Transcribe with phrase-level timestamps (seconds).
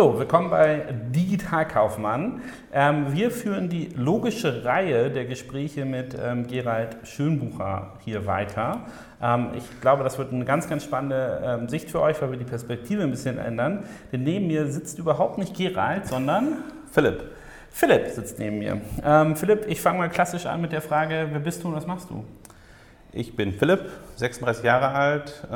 [0.00, 2.40] Hallo, willkommen bei Digitalkaufmann.
[2.72, 8.86] Ähm, wir führen die logische Reihe der Gespräche mit ähm, Gerald Schönbucher hier weiter.
[9.20, 12.46] Ähm, ich glaube, das wird eine ganz, ganz spannende Sicht für euch, weil wir die
[12.46, 13.84] Perspektive ein bisschen ändern.
[14.10, 17.22] Denn neben mir sitzt überhaupt nicht Gerald, sondern Philipp.
[17.70, 18.80] Philipp sitzt neben mir.
[19.34, 22.08] Philipp, ich fange mal klassisch an mit der Frage, wer bist du und was machst
[22.08, 22.24] du?
[23.12, 23.82] Ich bin Philipp,
[24.16, 25.46] 36 Jahre alt.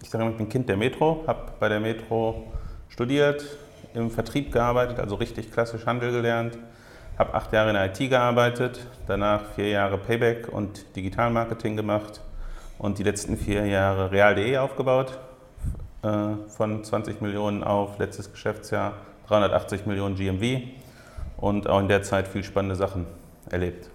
[0.00, 2.44] Ich sage immer, ich bin Kind der Metro, habe bei der Metro
[2.88, 3.44] studiert,
[3.94, 6.58] im Vertrieb gearbeitet, also richtig klassisch Handel gelernt,
[7.18, 12.20] habe acht Jahre in der IT gearbeitet, danach vier Jahre Payback und Digitalmarketing gemacht
[12.78, 15.18] und die letzten vier Jahre real.de aufgebaut,
[16.02, 16.08] äh,
[16.48, 18.94] von 20 Millionen auf letztes Geschäftsjahr
[19.28, 20.68] 380 Millionen GMV
[21.36, 23.06] und auch in der Zeit viel spannende Sachen
[23.50, 23.90] erlebt.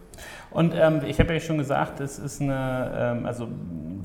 [0.51, 3.47] Und ähm, ich habe ja schon gesagt, es ist eine, ähm, also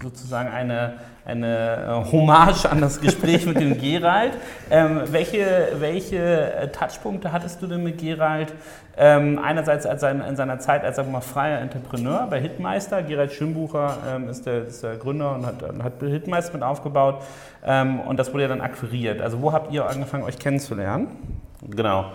[0.02, 4.32] sozusagen eine, eine äh, Hommage an das Gespräch mit dem Gerald.
[4.70, 8.52] Ähm, welche, welche äh, Touchpunkte hattest du denn mit Gerald?
[8.96, 13.02] Ähm, einerseits als sein, in seiner Zeit als sagen mal, freier Entrepreneur bei Hitmeister.
[13.02, 17.22] Gerald Schönbucher ähm, ist, der, ist, der, Gründer und hat, hat Hitmeister mit aufgebaut.
[17.64, 19.22] Ähm, und das wurde ja dann akquiriert.
[19.22, 21.08] Also wo habt ihr angefangen, euch kennenzulernen?
[21.62, 22.06] Genau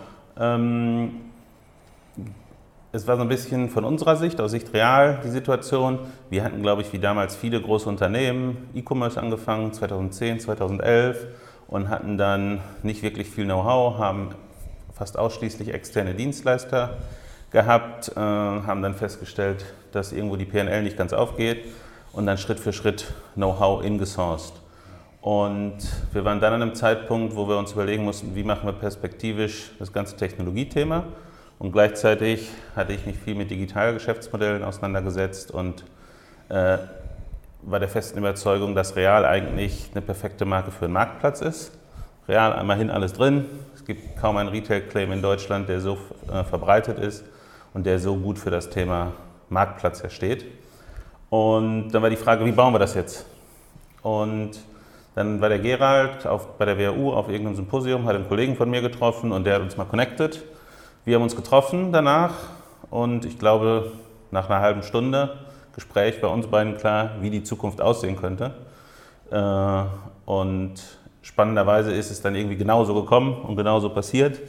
[2.92, 6.00] es war so ein bisschen von unserer Sicht, aus Sicht real, die Situation.
[6.32, 11.28] Wir hatten, glaube ich, wie damals viele große Unternehmen, E-Commerce angefangen, 2010, 2011
[11.68, 14.30] und hatten dann nicht wirklich viel Know-how, haben
[14.96, 16.98] fast ausschließlich externe Dienstleister
[17.52, 21.66] gehabt, äh, haben dann festgestellt, dass irgendwo die PNL nicht ganz aufgeht
[22.12, 24.54] und dann Schritt für Schritt Know-how ingesourced.
[25.22, 25.78] Und
[26.12, 29.72] wir waren dann an einem Zeitpunkt, wo wir uns überlegen mussten, wie machen wir perspektivisch
[29.78, 31.04] das ganze Technologiethema.
[31.60, 35.84] Und gleichzeitig hatte ich mich viel mit Digitalgeschäftsmodellen auseinandergesetzt und
[36.48, 36.78] äh,
[37.64, 41.78] war der festen Überzeugung, dass Real eigentlich eine perfekte Marke für einen Marktplatz ist.
[42.30, 43.46] Real einmal hin alles drin.
[43.76, 45.98] Es gibt kaum einen Retail-Claim in Deutschland, der so
[46.32, 47.26] äh, verbreitet ist
[47.74, 49.12] und der so gut für das Thema
[49.50, 50.46] Marktplatz steht.
[51.30, 53.26] Und dann war die Frage, wie bauen wir das jetzt?
[54.02, 54.52] Und
[55.14, 58.70] dann war der Gerald auf, bei der WHU auf irgendeinem Symposium, hat einen Kollegen von
[58.70, 60.42] mir getroffen und der hat uns mal connected.
[61.10, 62.36] Wir haben uns getroffen danach
[62.92, 63.94] und ich glaube,
[64.30, 65.40] nach einer halben Stunde
[65.74, 68.54] Gespräch war uns beiden klar, wie die Zukunft aussehen könnte.
[69.32, 70.76] Äh, und
[71.24, 74.40] spannenderweise ist es dann irgendwie genauso gekommen und genauso passiert.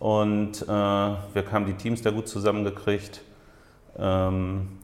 [0.00, 3.20] Und äh, wir haben die Teams da gut zusammengekriegt.
[3.96, 4.80] Ähm,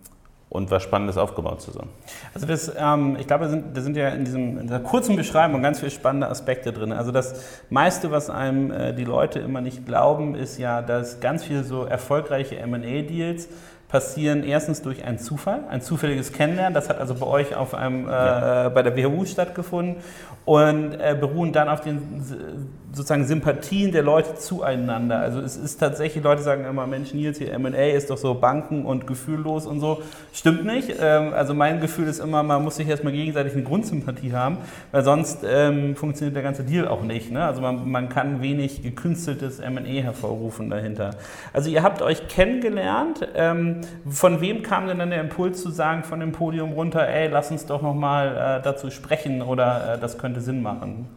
[0.50, 1.91] und was Spannendes aufgebaut zusammen.
[2.34, 5.16] Also das, ähm, ich glaube, da sind, da sind ja in, diesem, in dieser kurzen
[5.16, 6.92] Beschreibung ganz viele spannende Aspekte drin.
[6.92, 11.44] Also das meiste, was einem äh, die Leute immer nicht glauben, ist ja, dass ganz
[11.44, 13.48] viele so erfolgreiche M&A-Deals
[13.88, 16.75] passieren erstens durch einen Zufall, ein zufälliges Kennenlernen.
[16.75, 18.69] Das hat also bei euch auf einem, äh, ja.
[18.69, 19.97] bei der WHU stattgefunden
[20.48, 22.22] und äh, beruhen dann auf den
[22.92, 25.19] sozusagen Sympathien der Leute zueinander.
[25.20, 28.84] Also es ist tatsächlich, Leute sagen immer, Mensch, Nils, hier M&A ist doch so Banken
[28.84, 30.03] und gefühllos und so.
[30.32, 30.94] Stimmt nicht.
[31.00, 34.59] Ähm, also mein Gefühl ist immer, man muss sich erstmal gegenseitig eine Grundsympathie haben,
[34.91, 37.30] weil sonst ähm, funktioniert der ganze Deal auch nicht.
[37.30, 37.44] Ne?
[37.44, 41.10] Also man, man kann wenig gekünsteltes M&A hervorrufen dahinter.
[41.53, 43.28] Also ihr habt euch kennengelernt.
[43.34, 47.28] Ähm, von wem kam denn dann der Impuls zu sagen, von dem Podium runter, ey,
[47.28, 51.09] lass uns doch nochmal äh, dazu sprechen oder äh, das könnte könnte Sinn machen?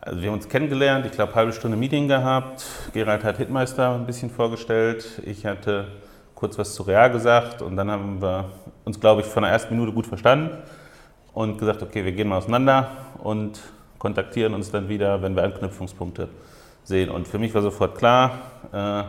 [0.00, 2.64] Also wir haben uns kennengelernt, ich glaube, halbe Stunde Meeting gehabt.
[2.92, 5.22] Gerald hat Hitmeister ein bisschen vorgestellt.
[5.24, 5.86] Ich hatte
[6.34, 8.46] kurz was zu Real gesagt und dann haben wir
[8.84, 10.50] uns, glaube ich, von der ersten Minute gut verstanden
[11.32, 12.88] und gesagt, okay, wir gehen mal auseinander
[13.22, 13.60] und
[13.98, 16.28] kontaktieren uns dann wieder, wenn wir Anknüpfungspunkte
[16.84, 17.10] sehen.
[17.10, 18.38] Und für mich war sofort klar,
[18.72, 19.02] äh,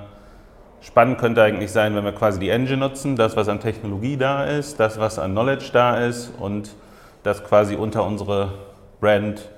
[0.85, 4.45] spannend könnte eigentlich sein, wenn wir quasi die Engine nutzen, das, was an Technologie da
[4.45, 6.75] ist, das, was an Knowledge da ist und
[7.23, 8.68] das quasi unter unsere
[8.99, 9.49] Brand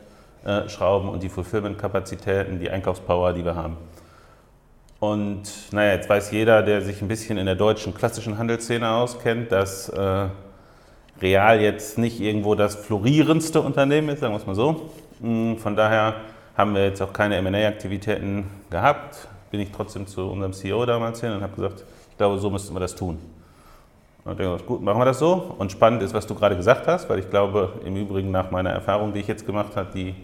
[0.46, 3.78] äh, schrauben und die Fulfillment-Kapazitäten, die Einkaufspower, die wir haben.
[5.00, 9.52] Und naja, jetzt weiß jeder, der sich ein bisschen in der deutschen klassischen Handelsszene auskennt,
[9.52, 10.28] dass äh,
[11.22, 14.92] Real jetzt nicht irgendwo das florierendste Unternehmen ist, sagen wir es mal so.
[15.20, 16.16] Mm, von daher
[16.56, 19.28] haben wir jetzt auch keine MA-Aktivitäten gehabt.
[19.50, 22.76] Bin ich trotzdem zu unserem CEO damals hin und habe gesagt, ich glaube, so müssten
[22.76, 23.18] wir das tun.
[24.24, 25.56] Und ich denke, gut, machen wir das so.
[25.58, 28.70] Und spannend ist, was du gerade gesagt hast, weil ich glaube, im Übrigen nach meiner
[28.70, 30.16] Erfahrung, die ich jetzt gemacht habe, die,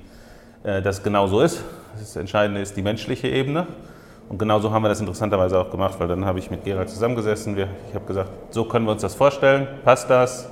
[0.64, 1.64] äh, das genau so ist.
[1.98, 3.66] Das Entscheidende ist die menschliche Ebene.
[4.30, 7.56] Und genauso haben wir das interessanterweise auch gemacht, weil dann habe ich mit Gerald zusammengesessen.
[7.56, 9.68] Wir, ich habe gesagt, so können wir uns das vorstellen.
[9.84, 10.50] Passt das?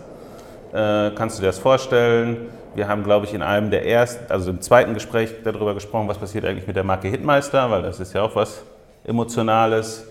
[0.73, 2.49] Äh, kannst du dir das vorstellen?
[2.73, 6.17] Wir haben, glaube ich, in einem der ersten, also im zweiten Gespräch darüber gesprochen, was
[6.17, 8.63] passiert eigentlich mit der Marke Hitmeister, weil das ist ja auch was
[9.05, 10.07] Emotionales.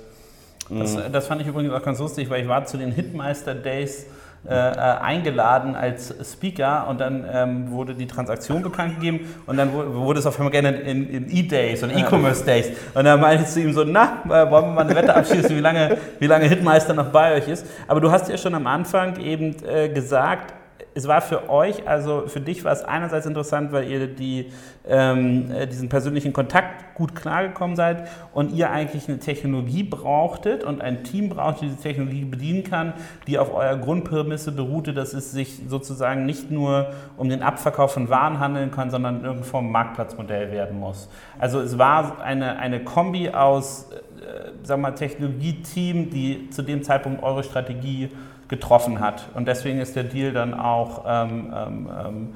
[0.70, 1.12] Das, mhm.
[1.12, 4.06] das, fand ich übrigens auch ganz lustig, weil ich war zu den Hitmeister Days
[4.46, 10.19] äh, eingeladen als Speaker und dann ähm, wurde die Transaktion bekannt gegeben und dann wurde
[10.19, 12.69] es auf einmal gerne in, in E-Days und E-Commerce Days.
[12.93, 15.61] Und dann meinte ich zu ihm so, na, wollen wir mal eine Wette abschließen, wie
[15.61, 17.66] lange, wie lange Hitmeister noch bei euch ist.
[17.88, 20.52] Aber du hast ja schon am Anfang eben äh, gesagt,
[20.94, 24.52] es war für euch, also für dich war es einerseits interessant, weil ihr die,
[24.87, 30.81] ähm, äh, diesen persönlichen Kontakt gut klargekommen seid und ihr eigentlich eine Technologie brauchtet und
[30.81, 32.93] ein Team braucht, die diese Technologie bedienen kann,
[33.26, 38.08] die auf eurer Grundprämisse beruhte, dass es sich sozusagen nicht nur um den Abverkauf von
[38.08, 41.08] Waren handeln kann, sondern in irgendeiner Form Marktplatzmodell werden muss.
[41.40, 47.20] Also es war eine, eine Kombi aus, äh, wir mal, Technologieteam, die zu dem Zeitpunkt
[47.25, 48.11] eure Strategie
[48.55, 49.25] getroffen hat.
[49.35, 52.35] Und deswegen ist der Deal dann auch ähm, ähm, ähm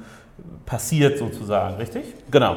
[0.65, 2.05] passiert sozusagen, richtig?
[2.31, 2.55] Genau.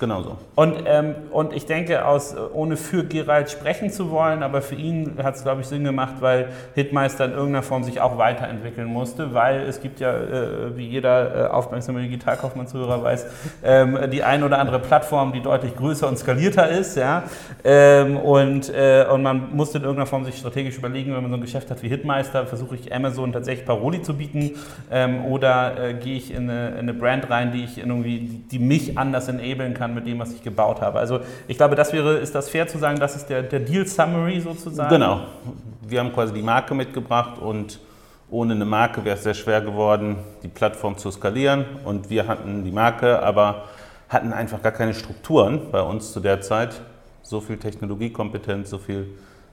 [0.00, 0.36] Genau so.
[0.54, 5.18] Und, ähm, und ich denke, aus, ohne für Gerald sprechen zu wollen, aber für ihn
[5.22, 9.34] hat es, glaube ich, Sinn gemacht, weil Hitmeister in irgendeiner Form sich auch weiterentwickeln musste,
[9.34, 13.26] weil es gibt ja, äh, wie jeder äh, aufmerksame Digitalkaufmann-Zuhörer weiß,
[13.64, 16.96] ähm, die ein oder andere Plattform, die deutlich größer und skalierter ist.
[16.96, 17.24] Ja?
[17.64, 21.36] Ähm, und, äh, und man musste in irgendeiner Form sich strategisch überlegen, wenn man so
[21.36, 24.52] ein Geschäft hat wie Hitmeister, versuche ich Amazon tatsächlich Paroli zu bieten
[24.90, 28.58] ähm, oder äh, gehe ich in eine, in eine, Brand rein, die, ich irgendwie, die
[28.58, 30.98] mich anders enablen enablen kann mit dem, was ich gebaut habe.
[30.98, 33.86] Also ich glaube, das wäre, ist das fair zu sagen, das ist der, der Deal
[33.86, 34.90] Summary sozusagen?
[34.90, 35.20] Genau.
[35.86, 37.80] Wir haben quasi die Marke mitgebracht und
[38.30, 41.64] ohne eine Marke wäre es sehr schwer geworden, die Plattform zu skalieren.
[41.84, 43.64] Und wir hatten die Marke, aber
[44.08, 46.80] hatten einfach gar keine Strukturen bei uns zu der Zeit,
[47.22, 49.06] so viel Technologiekompetenz, so viel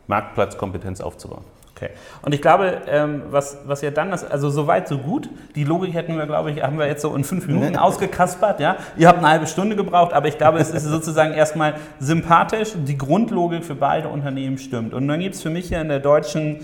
[0.08, 1.44] Marktplatzkompetenz aufzubauen.
[1.84, 1.94] Okay.
[2.22, 5.30] Und ich glaube, ähm, was, was ja dann ist, also so weit, so gut.
[5.56, 8.60] Die Logik hätten wir, glaube ich, haben wir jetzt so in fünf Minuten ausgekaspert.
[8.60, 8.78] Ja?
[8.98, 12.70] Ihr habt eine halbe Stunde gebraucht, aber ich glaube, es ist sozusagen erstmal sympathisch.
[12.76, 14.94] Die Grundlogik für beide Unternehmen stimmt.
[14.94, 16.60] Und dann gibt es für mich ja in der deutschen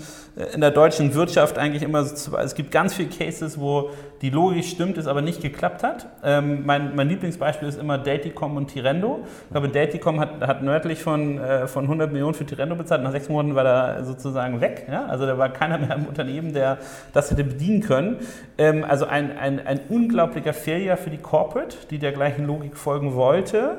[0.54, 3.90] in der deutschen Wirtschaft eigentlich immer, so, es gibt ganz viele Cases, wo
[4.22, 6.06] die Logik stimmt, es aber nicht geklappt hat.
[6.22, 9.24] Ähm, mein, mein, Lieblingsbeispiel ist immer Daticom und Tirendo.
[9.44, 13.02] Ich glaube, Daticom hat, hat nördlich von, äh, von 100 Millionen für Tirendo bezahlt.
[13.02, 14.86] Nach sechs Monaten war er sozusagen weg.
[14.90, 15.06] Ja?
[15.06, 16.78] Also da war keiner mehr im Unternehmen, der
[17.12, 18.18] das hätte bedienen können.
[18.58, 23.14] Ähm, also ein, ein, ein unglaublicher Failure für die Corporate, die der gleichen Logik folgen
[23.14, 23.78] wollte.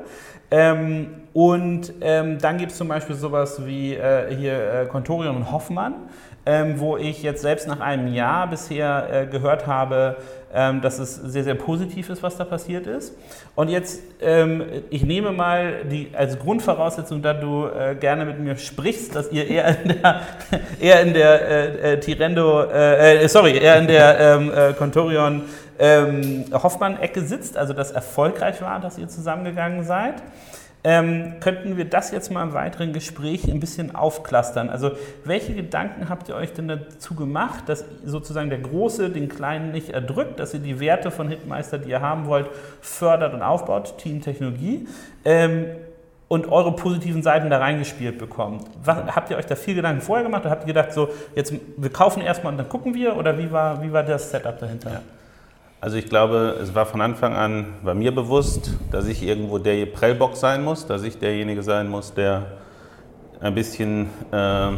[0.54, 5.52] Ähm, und ähm, dann gibt es zum Beispiel sowas wie äh, hier äh, Contorion und
[5.52, 5.96] Hoffmann
[6.46, 10.18] ähm, wo ich jetzt selbst nach einem Jahr bisher äh, gehört habe,
[10.54, 13.14] ähm, dass es sehr, sehr positiv ist, was da passiert ist.
[13.56, 18.58] Und jetzt, ähm, ich nehme mal die, als Grundvoraussetzung, da du äh, gerne mit mir
[18.58, 20.22] sprichst, dass ihr eher in der,
[20.80, 25.44] eher in der äh, äh Tirendo, äh, äh, sorry, eher in der ähm, Contorion
[25.80, 30.16] ähm, Hoffmann-Ecke sitzt, also dass erfolgreich war, dass ihr zusammengegangen seid.
[30.84, 34.70] Ähm, könnten wir das jetzt mal im weiteren Gespräch ein bisschen aufklustern?
[34.70, 34.92] Also
[35.24, 39.90] welche Gedanken habt ihr euch denn dazu gemacht, dass sozusagen der Große den Kleinen nicht
[39.90, 42.50] erdrückt, dass ihr die Werte von Hitmeister, die ihr haben wollt,
[42.82, 44.88] fördert und aufbaut, Team Technologie,
[45.24, 45.66] ähm,
[46.28, 48.64] und eure positiven Seiten da reingespielt bekommt?
[48.84, 51.54] Was, habt ihr euch da viel Gedanken vorher gemacht oder habt ihr gedacht, so jetzt
[51.78, 54.92] wir kaufen erstmal und dann gucken wir oder wie war, wie war das Setup dahinter?
[54.92, 55.02] Ja.
[55.82, 59.88] Also ich glaube, es war von Anfang an bei mir bewusst, dass ich irgendwo der
[59.88, 62.44] Prellbock sein muss, dass ich derjenige sein muss, der
[63.40, 64.74] ein bisschen äh,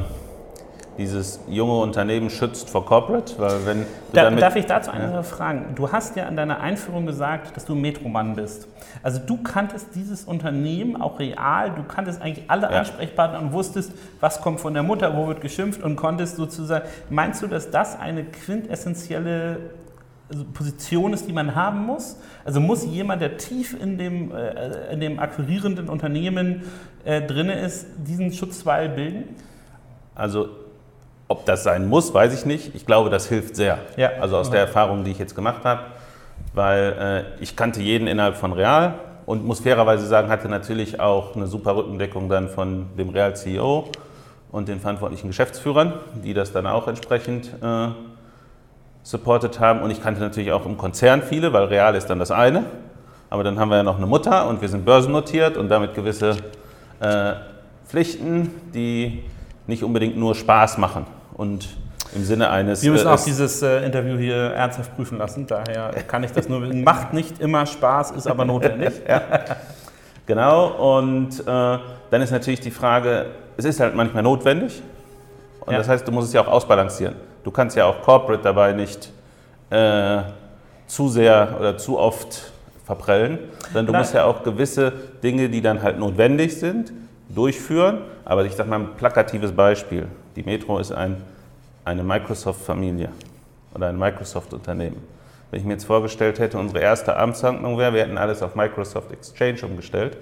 [0.98, 5.24] dieses junge Unternehmen schützt vor Corporate, weil wenn da, Darf ich dazu eine ja.
[5.24, 5.76] fragen?
[5.76, 8.70] Du hast ja in deiner Einführung gesagt, dass du Metromann bist.
[9.02, 12.80] Also du kanntest dieses Unternehmen auch real, du kanntest eigentlich alle ja.
[12.80, 13.92] Ansprechpartner und wusstest,
[14.22, 18.00] was kommt von der Mutter, wo wird geschimpft und konntest sozusagen, meinst du, dass das
[18.00, 19.58] eine quintessentielle
[20.34, 22.18] also Position ist, die man haben muss?
[22.44, 26.64] Also muss jemand, der tief in dem, äh, in dem akquirierenden Unternehmen
[27.06, 29.36] äh, drin ist, diesen Schutzwall bilden?
[30.16, 30.50] Also
[31.28, 32.76] ob das sein muss, weiß ich nicht.
[32.76, 33.80] Ich glaube, das hilft sehr.
[33.98, 34.12] Ja.
[34.20, 35.82] Also aus der Erfahrung, die ich jetzt gemacht habe,
[36.54, 41.36] weil äh, ich kannte jeden innerhalb von Real und muss fairerweise sagen, hatte natürlich auch
[41.36, 43.90] eine super Rückendeckung dann von dem Real CEO
[44.52, 47.88] und den verantwortlichen Geschäftsführern, die das dann auch entsprechend äh,
[49.04, 49.82] supported haben.
[49.82, 52.64] Und ich kannte natürlich auch im Konzern viele, weil Real ist dann das eine.
[53.30, 56.38] Aber dann haben wir ja noch eine Mutter und wir sind börsennotiert und damit gewisse
[57.00, 57.34] äh,
[57.88, 59.24] Pflichten, die
[59.68, 61.06] nicht unbedingt nur Spaß machen.
[61.34, 61.68] Und
[62.16, 62.84] im Sinne eines.
[62.84, 65.48] Wir müssen äh, auch dieses äh, Interview hier ernsthaft prüfen lassen.
[65.48, 66.60] Daher kann ich das nur.
[66.60, 68.94] Macht nicht immer Spaß, ist aber notwendig.
[69.08, 69.22] ja.
[70.26, 70.98] Genau.
[70.98, 74.82] Und äh, dann ist natürlich die Frage, es ist halt manchmal notwendig.
[75.62, 75.80] Und ja.
[75.80, 77.16] das heißt, du musst es ja auch ausbalancieren.
[77.44, 79.12] Du kannst ja auch Corporate dabei nicht
[79.70, 80.22] äh,
[80.88, 82.52] zu sehr oder zu oft
[82.86, 84.02] verprellen, sondern du Nein.
[84.02, 86.92] musst ja auch gewisse Dinge, die dann halt notwendig sind,
[87.30, 88.00] durchführen.
[88.26, 90.08] Aber ich sage mal ein plakatives Beispiel.
[90.36, 91.18] Die Metro ist ein,
[91.86, 93.10] eine Microsoft-Familie.
[93.74, 95.02] oder ein Microsoft-Unternehmen.
[95.50, 99.12] Wenn ich mir jetzt vorgestellt hätte, unsere erste Amtshandlung wäre, wir hätten alles auf Microsoft
[99.12, 100.18] Exchange umgestellt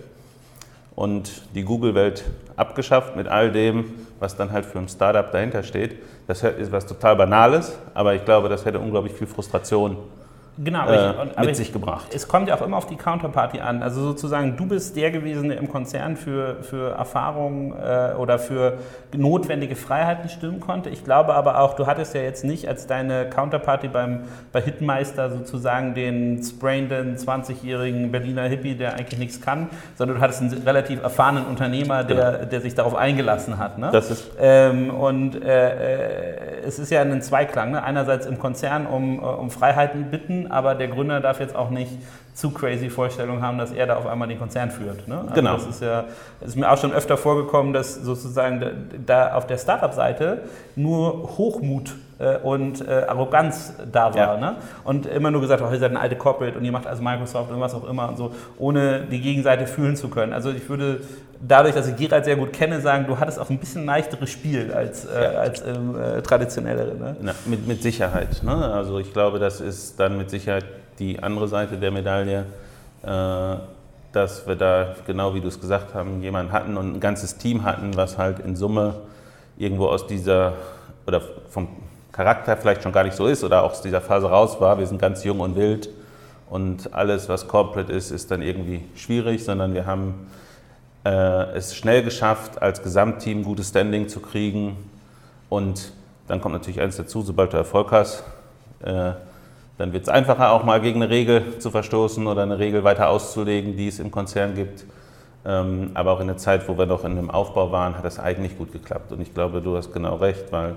[0.96, 2.24] und die Google-Welt
[2.56, 5.98] abgeschafft mit all dem, was dann halt für ein Startup dahinter steht.
[6.28, 9.98] Das ist was total Banales, aber ich glaube, das hätte unglaublich viel Frustration
[10.58, 12.08] Genau, äh, ich, und, mit aber sich ich, gebracht.
[12.14, 13.82] Es kommt ja auch immer auf die Counterparty an.
[13.82, 18.78] Also sozusagen, du bist der gewesen, der im Konzern für, für Erfahrung äh, oder für
[19.16, 20.90] notwendige Freiheiten stimmen konnte.
[20.90, 25.30] Ich glaube aber auch, du hattest ja jetzt nicht als deine Counterparty beim, bei Hitmeister
[25.32, 31.02] sozusagen den sprayenden 20-jährigen Berliner Hippie, der eigentlich nichts kann, sondern du hattest einen relativ
[31.02, 32.46] erfahrenen Unternehmer, der, Genau.
[32.46, 33.78] der sich darauf eingelassen hat.
[33.78, 33.90] Ne?
[33.92, 37.72] Das ist Ähm, und äh, äh, es ist ja ein Zweiklang.
[37.72, 37.84] Ne?
[37.84, 41.92] Einerseits im Konzern um, äh, um Freiheiten bitten, aber der Gründer darf jetzt auch nicht
[42.34, 45.08] zu crazy Vorstellungen haben, dass er da auf einmal den Konzern führt.
[45.08, 45.20] Ne?
[45.22, 45.54] Also Genau.
[45.54, 46.06] Das ist ja
[46.40, 50.42] es ist mir auch schon öfter vorgekommen, dass sozusagen da, auf der Startup-Seite
[50.76, 54.36] nur Hochmut äh, und äh, Arroganz da war.
[54.36, 54.38] Ja.
[54.38, 54.56] Ne?
[54.84, 57.52] Und immer nur gesagt, oh, ihr seid ein alte Corporate und ihr macht also Microsoft
[57.52, 60.34] und was auch immer und so, ohne die Gegenseite fühlen zu können.
[60.34, 61.02] Also ich würde
[61.46, 64.72] dadurch, dass ich Gerald sehr gut kenne, sagen, du hattest auch ein bisschen leichteres Spiel
[64.74, 66.96] als, äh, als ähm, äh, traditionellere.
[66.96, 67.16] Ne?
[67.22, 68.44] Na, mit, mit Sicherheit.
[68.44, 68.54] Ne?
[68.54, 70.66] Also ich glaube, das ist dann mit Sicherheit
[71.00, 72.46] die andere Seite der Medaille,
[73.04, 73.56] äh,
[74.12, 77.64] dass wir da, genau wie du es gesagt haben, jemanden hatten und ein ganzes Team
[77.64, 78.96] hatten, was halt in Summe
[79.58, 80.54] irgendwo aus dieser,
[81.08, 81.70] oder vom
[82.12, 84.80] Charakter vielleicht schon gar nicht so ist oder auch aus dieser Phase raus war.
[84.80, 85.90] Wir sind ganz jung und wild
[86.50, 90.28] und alles, was Corporate ist, ist dann irgendwie schwierig, sondern wir haben
[91.06, 91.10] äh,
[91.56, 94.76] es schnell geschafft, als Gesamtteam gutes Standing zu kriegen.
[95.50, 95.94] Und
[96.28, 98.24] dann kommt natürlich eins dazu, sobald du Erfolg hast,
[98.84, 99.14] äh,
[99.78, 103.10] dann wird es einfacher, auch mal gegen eine Regel zu verstoßen oder eine Regel weiter
[103.10, 104.86] auszulegen, die es im Konzern gibt.
[105.44, 108.20] Ähm, aber auch in der Zeit, wo wir noch in einem Aufbau waren, hat das
[108.20, 109.12] eigentlich gut geklappt.
[109.12, 110.76] Und ich glaube, du hast genau recht, weil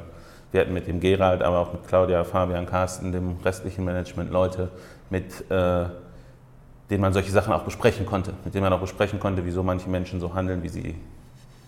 [0.52, 4.70] wir hatten mit dem Gerald, aber auch mit Claudia, Fabian, Carsten, dem restlichen Management Leute,
[5.10, 5.84] mit äh,
[6.90, 9.88] denen man solche Sachen auch besprechen konnte, mit denen man auch besprechen konnte, wieso manche
[9.88, 10.94] Menschen so handeln, wie sie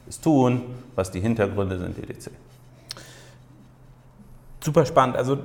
[0.08, 0.62] es tun,
[0.94, 2.30] was die Hintergründe sind, etc.
[4.60, 5.16] Super spannend.
[5.16, 5.38] Also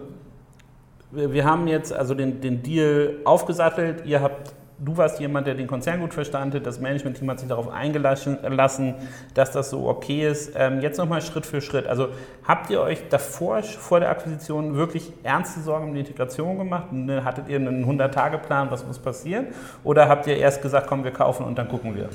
[1.12, 4.06] wir haben jetzt also den, den Deal aufgesattelt.
[4.06, 6.66] Ihr habt, du warst jemand, der den Konzern gut verstand hat.
[6.66, 8.96] Das Management-Team hat sich darauf eingelassen, lassen,
[9.34, 10.54] dass das so okay ist.
[10.56, 11.86] Ähm, jetzt nochmal Schritt für Schritt.
[11.86, 12.10] Also
[12.48, 16.92] habt ihr euch davor, vor der Akquisition, wirklich ernste Sorgen um die Integration gemacht?
[16.92, 19.48] Ne, Hattet ihr einen 100-Tage-Plan, was muss passieren?
[19.84, 22.10] Oder habt ihr erst gesagt, komm, wir kaufen und dann gucken wir?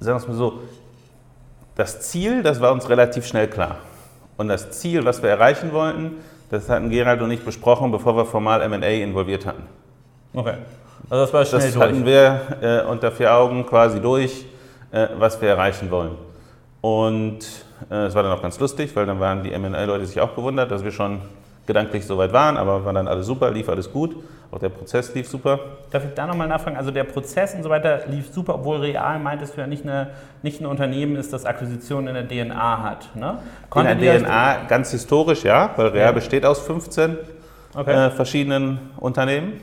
[0.00, 0.60] Sagen wir es mal so,
[1.76, 3.78] das Ziel, das war uns relativ schnell klar.
[4.36, 6.18] Und das Ziel, was wir erreichen wollten,
[6.50, 9.62] das hatten Gerald und ich besprochen, bevor wir formal M&A involviert hatten.
[10.34, 10.54] Okay.
[11.10, 11.84] Also das war schnell Das durch.
[11.84, 14.46] hatten wir äh, unter vier Augen quasi durch,
[14.92, 16.12] äh, was wir erreichen wollen.
[16.80, 17.38] Und
[17.90, 20.70] äh, es war dann auch ganz lustig, weil dann waren die M&A-Leute sich auch gewundert,
[20.70, 21.20] dass wir schon
[21.66, 24.16] gedanklich so weit waren, aber war dann alles super, lief alles gut.
[24.54, 25.58] Auch der Prozess lief super.
[25.90, 26.76] Darf ich da nochmal nachfragen?
[26.76, 30.10] Also der Prozess und so weiter lief super, obwohl real meintest du ja nicht, eine,
[30.42, 33.16] nicht ein Unternehmen ist, das Akquisition in der DNA hat.
[33.16, 33.38] Ne?
[33.74, 36.12] In der DNA ganz historisch, ja, weil Real Ja.
[36.12, 37.16] besteht aus 15
[37.74, 37.90] Okay.
[38.06, 39.54] äh, verschiedenen Unternehmen.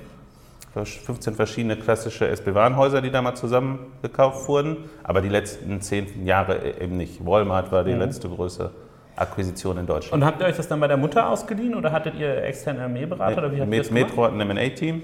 [0.73, 6.97] 15 verschiedene klassische SB-Warenhäuser, die da mal zusammengekauft wurden, aber die letzten zehn Jahre eben
[6.97, 7.25] nicht.
[7.25, 8.71] Walmart war die letzte große
[9.15, 10.21] Akquisition in Deutschland.
[10.21, 13.49] Und habt ihr euch das dann bei der Mutter ausgeliehen oder hattet ihr externe ME-Berater?
[13.49, 13.91] gemacht?
[13.91, 15.01] Metro hat ein M&A-Team,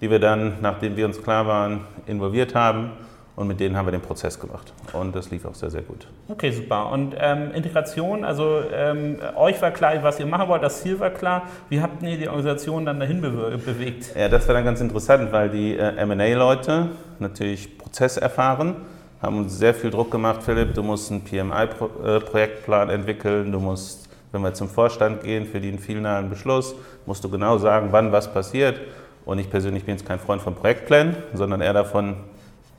[0.00, 2.92] die wir dann, nachdem wir uns klar waren, involviert haben
[3.36, 4.72] und mit denen haben wir den Prozess gemacht.
[4.94, 6.06] Und das lief auch sehr, sehr gut.
[6.28, 6.90] Okay, super.
[6.90, 11.10] Und ähm, Integration, also ähm, euch war klar, was ihr machen wollt, das Ziel war
[11.10, 11.42] klar.
[11.68, 14.16] Wie habt ihr die Organisation dann dahin bewe bewegt?
[14.16, 18.76] Ja, das war dann ganz interessant, weil die äh, M&A-Leute natürlich Prozess erfahren,
[19.20, 24.42] haben uns sehr viel Druck gemacht, Philipp, du musst einen PMI-Projektplan entwickeln, du musst, wenn
[24.42, 26.74] wir zum Vorstand gehen für den finalen Beschluss,
[27.06, 28.80] musst du genau sagen, wann was passiert.
[29.24, 32.16] Und ich persönlich bin jetzt kein Freund von Projektplänen, sondern eher davon,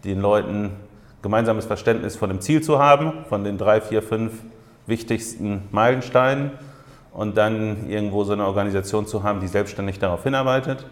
[0.04, 0.72] den Leuten
[1.22, 4.34] gemeinsames Verständnis von dem Ziel zu haben, von den drei, vier, fünf
[4.86, 6.52] wichtigsten Meilensteinen
[7.12, 10.86] und dann irgendwo so eine Organisation zu haben, die selbstständig darauf hinarbeitet.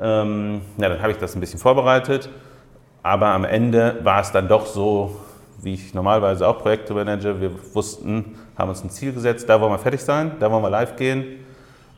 [0.00, 2.28] Ähm, ja, dann habe ich das ein bisschen vorbereitet,
[3.06, 5.14] aber am Ende war es dann doch so,
[5.62, 7.40] wie ich normalerweise auch Projekte manage.
[7.40, 10.70] Wir wussten, haben uns ein Ziel gesetzt, da wollen wir fertig sein, da wollen wir
[10.70, 11.24] live gehen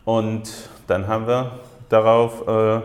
[0.04, 0.50] und
[0.86, 1.52] dann haben wir
[1.88, 2.82] darauf äh,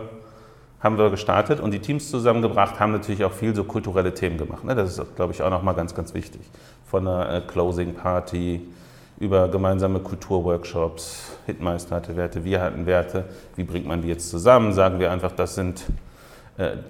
[0.80, 4.64] haben wir gestartet und die Teams zusammengebracht, haben natürlich auch viel so kulturelle Themen gemacht.
[4.64, 4.74] Ne?
[4.74, 6.40] Das ist, glaube ich, auch nochmal ganz, ganz wichtig.
[6.86, 8.66] Von einer äh, Closing Party
[9.18, 11.36] über gemeinsame Kulturworkshops.
[11.44, 13.24] Hitmeister hatte Werte, wir hatten Werte.
[13.56, 14.72] Wie bringt man die jetzt zusammen?
[14.72, 15.84] Sagen wir einfach, das sind,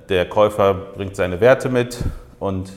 [0.08, 1.98] der Käufer bringt seine Werte mit
[2.38, 2.70] und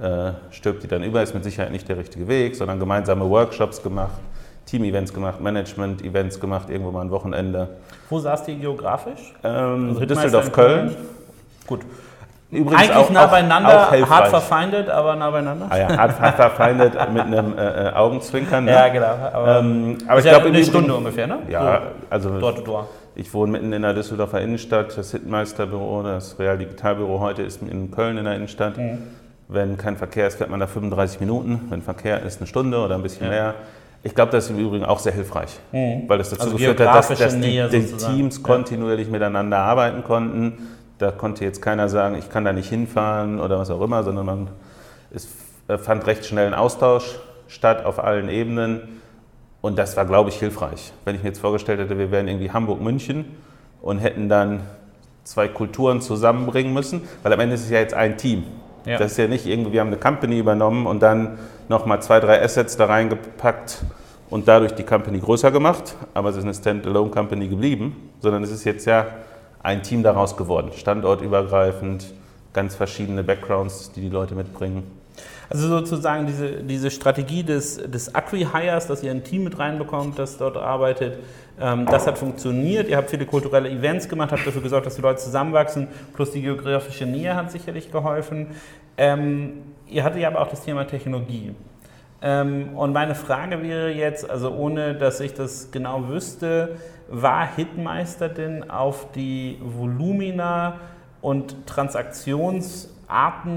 [0.00, 3.82] äh, stirbt die dann über, ist mit Sicherheit nicht der richtige Weg, sondern gemeinsame Workshops
[3.82, 4.18] gemacht,
[4.66, 7.68] Team-Events gemacht, Management-Events gemacht, irgendwo mal ein Wochenende.
[8.10, 9.34] Wo saß die geografisch?
[9.44, 10.96] Ähm, Also Düsseldorf, Köln.
[11.66, 11.80] Gut.
[12.50, 15.66] Übrigens Eigentlich auch- nah beieinander, auch hart verfeindet, aber nah beieinander.
[15.70, 18.64] Ah ja, hart, hart verfeindet mit einem äh, äh, Augenzwinkern.
[18.64, 18.72] Ne?
[18.72, 19.06] Ja, genau.
[19.32, 21.38] Aber, Ähm, aber ich ja glaube, eine Stunde ungefähr, ne?
[21.48, 22.88] Ja, So, also Door to door.
[23.16, 24.96] Ich wohne mitten in der Düsseldorfer Innenstadt.
[24.96, 28.76] Das Hittenmeisterbüro, das Real Digitalbüro heute ist in Köln in der Innenstadt.
[28.76, 28.98] Mhm.
[29.48, 31.60] Wenn kein Verkehr ist, fährt man da 35 Minuten.
[31.68, 33.30] Wenn Verkehr ist, eine Stunde oder ein bisschen Ja.
[33.32, 33.54] mehr.
[34.02, 36.94] Ich glaube, das ist im Übrigen auch sehr hilfreich, weil das dazu Also geführt hat,
[36.94, 37.86] dass, dass die, die.
[37.96, 38.42] Teams Ja.
[38.42, 40.68] kontinuierlich miteinander arbeiten konnten.
[40.98, 44.26] Da konnte jetzt keiner sagen, ich kann da nicht hinfahren oder was auch immer, sondern
[44.26, 44.48] man,
[45.10, 45.26] es
[45.78, 47.18] fand recht schnell ein Austausch
[47.48, 49.00] statt auf allen Ebenen.
[49.64, 50.92] Und das war, glaube ich, hilfreich.
[51.06, 53.24] Wenn ich mir jetzt vorgestellt hätte, wir wären irgendwie Hamburg-München
[53.80, 54.60] und hätten dann
[55.22, 58.44] zwei Kulturen zusammenbringen müssen, weil am Ende ist es ja jetzt ein Team.
[58.84, 58.98] Ja.
[58.98, 61.38] Das ist ja nicht irgendwie, wir haben eine Company übernommen und dann
[61.70, 63.82] nochmal zwei, drei Assets da reingepackt
[64.28, 68.64] und dadurch die Company größer gemacht, aber es ist eine Standalone-Company geblieben, sondern es ist
[68.64, 69.06] jetzt ja
[69.62, 72.12] ein Team daraus geworden, standortübergreifend,
[72.52, 74.82] ganz verschiedene Backgrounds, die die Leute mitbringen.
[75.50, 80.38] Also sozusagen diese, diese Strategie des, des Acqui-Hires, dass ihr ein Team mit reinbekommt, das
[80.38, 81.18] dort arbeitet,
[81.60, 82.88] ähm, das hat funktioniert.
[82.88, 86.42] Ihr habt viele kulturelle Events gemacht, habt dafür gesorgt, dass die Leute zusammenwachsen, plus die
[86.42, 88.48] geografische Nähe hat sicherlich geholfen.
[88.96, 91.54] Ähm, ihr hattet ja aber auch das Thema Technologie.
[92.22, 96.76] Ähm, und meine Frage wäre jetzt, also ohne dass ich das genau wüsste,
[97.08, 100.80] war Hitmeister denn auf die Volumina
[101.20, 102.93] und Transaktionsarten,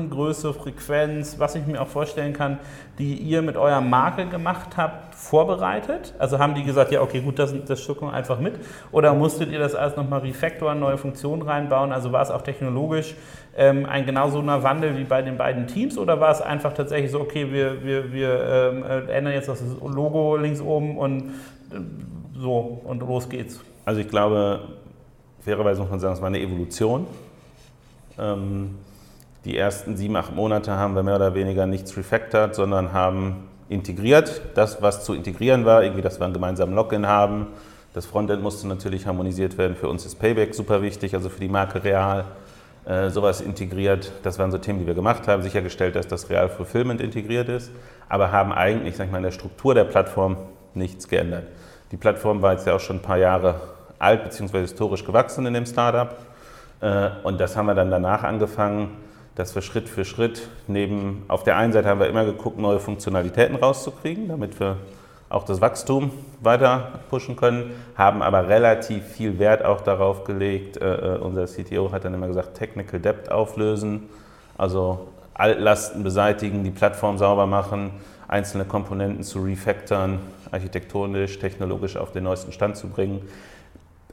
[0.09, 2.59] Größe, Frequenz, was ich mir auch vorstellen kann,
[2.99, 6.13] die ihr mit eurer Marke gemacht habt, vorbereitet?
[6.19, 8.55] Also haben die gesagt, ja, okay, gut, das, das wir einfach mit?
[8.91, 11.91] Oder musstet ihr das alles nochmal refactoren, neue Funktionen reinbauen?
[11.91, 13.15] Also war es auch technologisch
[13.57, 15.97] ähm, ein genau so einer Wandel wie bei den beiden Teams?
[15.97, 19.61] Oder war es einfach tatsächlich so, okay, wir, wir, wir ähm, äh, ändern jetzt das
[19.81, 21.29] Logo links oben und
[21.71, 21.79] äh,
[22.35, 23.59] so und los geht's?
[23.83, 24.61] Also ich glaube,
[25.41, 27.07] fairerweise muss man sagen, es war eine Evolution.
[28.19, 28.75] Ähm,
[29.47, 34.41] die ersten sieben, acht Monate haben wir mehr oder weniger nichts refactored, sondern haben integriert.
[34.55, 37.47] Das, was zu integrieren war, irgendwie, dass wir einen gemeinsamen Login haben.
[37.93, 39.77] Das Frontend musste natürlich harmonisiert werden.
[39.77, 42.25] Für uns ist Payback super wichtig, also für die Marke Real.
[42.85, 44.11] Äh, sowas integriert.
[44.23, 45.41] Das waren so Themen, die wir gemacht haben.
[45.43, 47.71] Sichergestellt, dass das Real Fulfillment integriert ist.
[48.09, 50.35] Aber haben eigentlich, sag ich mal, in der Struktur der Plattform
[50.73, 51.45] nichts geändert.
[51.91, 53.61] Die Plattform war jetzt ja auch schon ein paar Jahre
[53.97, 54.59] alt bzw.
[54.59, 56.17] historisch gewachsen in dem Startup.
[56.81, 59.06] Äh, Und das haben wir dann danach angefangen,
[59.37, 62.79] dass wir Schritt für Schritt neben, auf der einen Seite haben wir immer geguckt, neue
[62.79, 64.77] Funktionalitäten rauszukriegen, damit wir
[65.29, 66.09] auch das Wachstum
[66.41, 70.77] weiter pushen können, haben aber relativ viel Wert auch darauf gelegt.
[70.77, 74.09] Äh, äh, unser CTO hat dann immer gesagt, Technical Debt auflösen,
[74.57, 77.91] also Altlasten beseitigen, die Plattform sauber machen,
[78.27, 80.17] einzelne Komponenten zu refactoren,
[80.51, 83.21] architektonisch, technologisch auf den neuesten Stand zu bringen.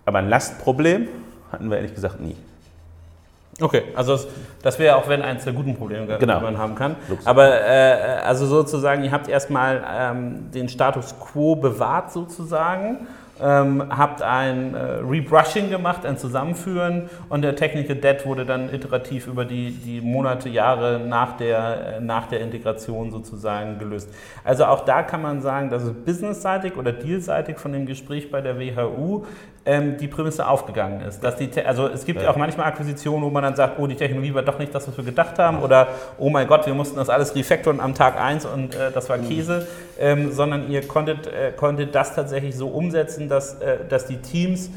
[0.04, 1.08] Aber ein Lastproblem
[1.50, 2.36] hatten wir ehrlich gesagt nie.
[3.60, 4.26] Okay, also das,
[4.62, 6.38] das wäre auch wenn eins der guten Probleme, Genau.
[6.38, 6.96] die man haben kann.
[7.08, 7.26] Luxus.
[7.26, 13.06] Aber äh, also sozusagen, ihr habt erstmal ähm, den Status quo bewahrt sozusagen,
[13.42, 19.26] ähm, habt ein äh, Rebrushing gemacht, ein Zusammenführen und der Technical Debt wurde dann iterativ
[19.26, 24.08] über die, die Monate, Jahre nach der, äh, nach der Integration sozusagen gelöst.
[24.44, 28.40] Also auch da kann man sagen, dass es businessseitig oder dealseitig von dem Gespräch bei
[28.40, 29.24] der WHU
[29.66, 31.24] ähm, die Prämisse aufgegangen ist.
[31.24, 32.30] Dass die, Te- also es gibt ja.
[32.30, 34.96] Auch manchmal Akquisitionen, wo man dann sagt, oh, die Technologie war doch nicht das, was
[34.96, 38.44] wir gedacht haben oder oh mein Gott, wir mussten das alles refactoren am Tag 1
[38.46, 39.66] und äh, das war Käse,
[39.98, 44.70] ähm, sondern ihr konntet, äh, konntet das tatsächlich so umsetzen, dass, äh, dass die Teams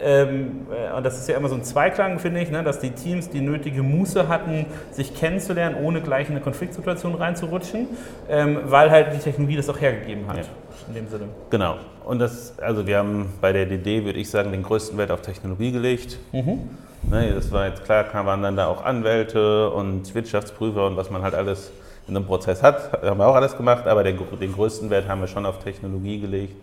[0.00, 2.90] ähm, äh, und das ist ja immer so ein Zweiklang, finde ich, ne, dass die
[2.90, 7.88] Teams die nötige Muße hatten, sich kennenzulernen, ohne gleich in eine Konfliktsituation reinzurutschen,
[8.28, 10.38] ähm, weil halt die Technologie das auch hergegeben hat.
[10.38, 10.42] Ja.
[10.88, 11.28] In dem Sinne.
[11.50, 11.76] Genau.
[12.04, 15.22] Und das, also wir haben bei der DD, würde ich sagen, den größten Wert auf
[15.22, 16.18] Technologie gelegt.
[16.32, 21.22] Ne, das war jetzt klar, waren dann da auch Anwälte und Wirtschaftsprüfer und was man
[21.22, 21.70] halt alles
[22.08, 25.20] in einem Prozess hat, haben wir auch alles gemacht, aber den, den größten Wert haben
[25.20, 26.54] wir schon auf Technologie gelegt,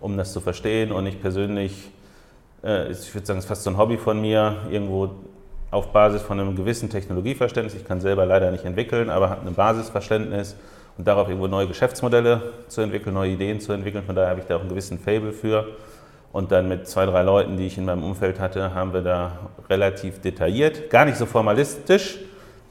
[0.00, 0.92] um das zu verstehen.
[0.92, 1.90] Und ich persönlich,
[2.62, 5.10] äh, ich würde sagen, es ist fast so ein Hobby von mir, irgendwo
[5.70, 9.54] auf Basis von einem gewissen Technologieverständnis, ich kann selber leider nicht entwickeln, aber habe ein
[9.54, 10.56] Basisverständnis
[10.98, 14.04] und darauf irgendwo neue Geschäftsmodelle zu entwickeln, neue Ideen zu entwickeln.
[14.04, 15.66] Von daher habe ich da auch einen gewissen Fable für.
[16.32, 19.32] Und dann mit zwei, drei Leuten, die ich in meinem Umfeld hatte, haben wir da
[19.68, 22.18] relativ detailliert, gar nicht so formalistisch,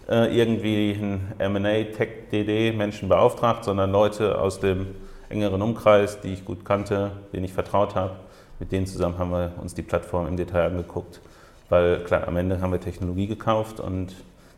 [0.10, 4.88] äh, irgendwie einen M&A-Tech-DD-Menschen beauftragt, sondern Leute aus dem
[5.30, 8.15] engeren Umkreis, die ich gut kannte, denen ich vertraut habe.
[8.60, 11.22] Mit denen zusammen haben wir uns die Plattform im Detail angeguckt,
[11.70, 14.15] weil klar, am Ende haben wir Technologie gekauft und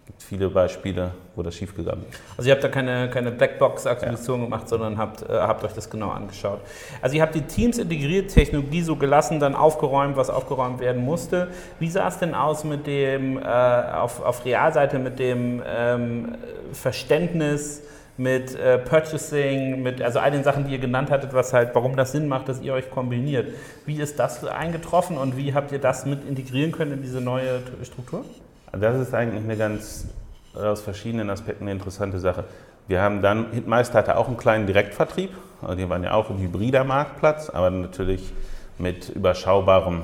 [0.08, 2.20] gibt viele Beispiele, wo das schiefgegangen ist.
[2.36, 4.46] Also ihr habt da keine, keine Blackbox-Akquisition ja.
[4.46, 6.60] gemacht, sondern habt, äh, habt euch das genau angeschaut.
[7.02, 11.50] Also ihr habt die Teams integriert, Technologie so gelassen, dann aufgeräumt, was aufgeräumt werden musste.
[11.80, 16.36] Wie sah es denn aus mit dem, äh, auf, auf Realseite, mit dem ähm,
[16.74, 17.84] Verständnis,
[18.18, 21.96] mit äh, Purchasing, mit also all den Sachen, die ihr genannt hattet, was halt, warum
[21.96, 23.54] das Sinn macht, dass ihr euch kombiniert.
[23.86, 27.62] Wie ist das eingetroffen und wie habt ihr das mit integrieren können in diese neue
[27.84, 28.26] Struktur?
[28.72, 30.08] Das ist eigentlich eine ganz
[30.54, 32.44] aus verschiedenen Aspekten eine interessante Sache.
[32.88, 36.40] Wir haben dann, Hitmeister hatte auch einen kleinen Direktvertrieb, also die waren ja auch ein
[36.40, 38.34] hybrider Marktplatz, aber natürlich
[38.78, 40.02] mit überschaubarem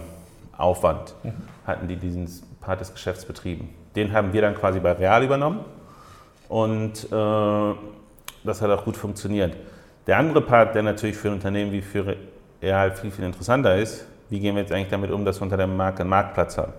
[0.58, 1.34] Aufwand mhm.
[1.66, 2.30] hatten die diesen
[2.62, 3.70] Part des Geschäfts betrieben.
[3.96, 5.66] Den haben wir dann quasi bei Real übernommen
[6.50, 7.74] und äh,
[8.48, 9.56] das hat auch gut funktioniert.
[10.08, 12.16] Der andere Part, der natürlich für ein Unternehmen wie für
[12.62, 15.58] Real viel, viel interessanter ist, wie gehen wir jetzt eigentlich damit um, dass wir unter
[15.58, 16.74] der Marke einen Marktplatz haben?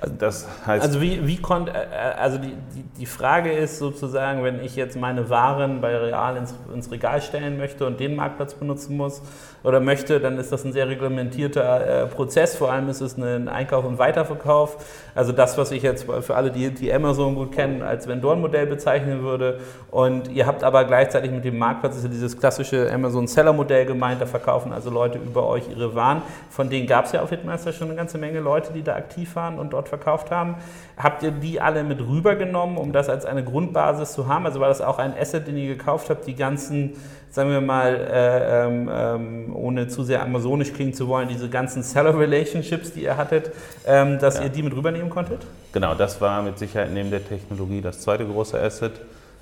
[0.00, 0.82] Also das heißt.
[0.82, 4.74] Also wie, wie konnte, äh, äh, also die, die, die, Frage ist sozusagen, wenn ich
[4.74, 9.20] jetzt meine Waren bei Real ins, ins, Regal stellen möchte und den Marktplatz benutzen muss
[9.62, 12.56] oder möchte, dann ist das ein sehr reglementierter äh, Prozess.
[12.56, 14.78] Vor allem ist es ein Einkauf und Weiterverkauf.
[15.14, 19.22] Also das, was ich jetzt für alle, die, die Amazon gut kennen, als Vendoren-Modell bezeichnen
[19.22, 19.60] würde.
[19.90, 24.22] Und ihr habt aber gleichzeitig mit dem Marktplatz ist ja dieses klassische Amazon-Seller-Modell gemeint.
[24.22, 26.22] Da verkaufen also Leute über euch ihre Waren.
[26.48, 29.36] Von denen gab es ja auf Hitmeister schon eine ganze Menge Leute, die da aktiv
[29.36, 30.54] waren und dort verkauft haben.
[30.96, 34.46] Habt ihr die alle mit rübergenommen, um das als eine Grundbasis zu haben?
[34.46, 36.94] Also war das auch ein Asset, den ihr gekauft habt, die ganzen,
[37.30, 41.82] sagen wir mal, äh, ähm, ähm ohne zu sehr amazonisch klingen zu wollen, diese ganzen
[41.82, 43.50] Seller-Relationships, die ihr hattet,
[43.86, 44.44] ähm, dass ja.
[44.44, 45.46] ihr die mit rübernehmen konntet?
[45.72, 48.92] Genau, das war mit Sicherheit neben der Technologie das zweite große Asset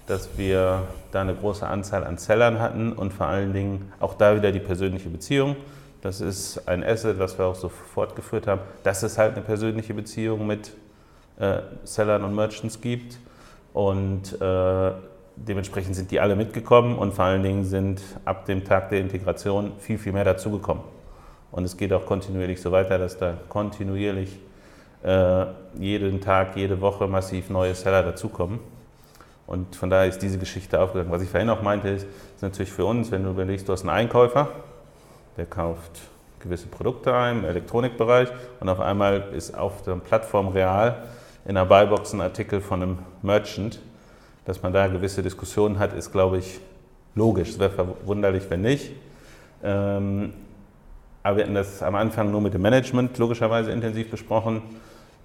[0.09, 4.35] dass wir da eine große Anzahl an Sellern hatten und vor allen Dingen auch da
[4.35, 5.55] wieder die persönliche Beziehung.
[6.01, 9.95] Das ist ein Asset, was wir auch so fortgeführt haben, dass es halt eine persönliche
[9.95, 10.73] Beziehung mit
[11.41, 13.19] äh, Sellern und Merchants gibt.
[13.73, 14.93] Und äh,
[15.37, 19.73] dementsprechend sind die alle mitgekommen und vor allen Dingen sind ab dem Tag der Integration
[19.79, 20.85] viel, viel mehr dazugekommen.
[21.51, 24.39] Und es geht auch kontinuierlich so weiter, dass da kontinuierlich
[25.03, 25.47] äh,
[25.79, 28.61] jeden Tag, jede Woche massiv neue Seller dazukommen.
[29.47, 31.11] Und von daher ist diese Geschichte aufgegangen.
[31.11, 32.07] Was ich vorhin auch meinte, ist,
[32.37, 34.49] ist natürlich für uns, wenn du überlegst, du hast einen Einkäufer,
[35.39, 36.01] der kauft
[36.41, 38.29] gewisse Produkte ein im Elektronikbereich
[38.61, 41.05] und auf einmal ist auf der Plattform real
[41.47, 43.81] in der Buybox ein Artikel von einem Merchant.
[44.45, 46.61] Dass man da gewisse Diskussionen hat, ist, glaube ich,
[47.15, 47.51] logisch.
[47.51, 48.93] Es wäre verwunderlich, wenn nicht.
[49.63, 50.33] Ähm,
[51.23, 54.63] aber wir hatten das am Anfang nur mit dem Management logischerweise intensiv besprochen.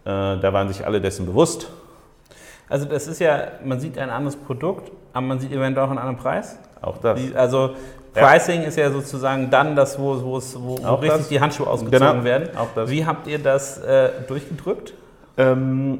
[0.03, 1.69] Äh, da waren sich alle dessen bewusst.
[2.69, 5.99] Also das ist ja, man sieht ein anderes Produkt, aber man sieht eventuell auch einen
[5.99, 6.57] anderen Preis.
[6.81, 7.19] Auch das.
[7.19, 7.75] Die, also
[8.13, 8.67] Pricing ja.
[8.67, 11.27] ist ja sozusagen dann das, wo, wo, wo richtig das.
[11.29, 12.23] die Handschuhe ausgezogen genau.
[12.23, 12.49] werden.
[12.85, 14.93] Wie habt ihr das äh, durchgedrückt?
[15.37, 15.99] Ähm,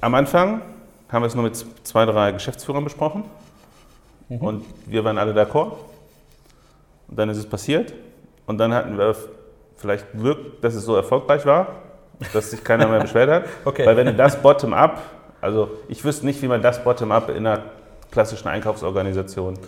[0.00, 0.62] am Anfang
[1.10, 3.24] haben wir es nur mit zwei, drei Geschäftsführern besprochen
[4.28, 4.38] mhm.
[4.38, 5.72] und wir waren alle d'accord.
[7.08, 7.92] Und dann ist es passiert
[8.46, 9.14] und dann hatten wir
[9.76, 11.68] vielleicht Glück, dass es so erfolgreich war,
[12.32, 13.44] dass sich keiner mehr beschwert hat.
[13.64, 13.84] okay.
[13.84, 15.02] Weil wenn du das bottom-up,
[15.40, 17.62] also ich wüsste nicht, wie man das bottom-up in einer
[18.10, 19.58] klassischen Einkaufsorganisation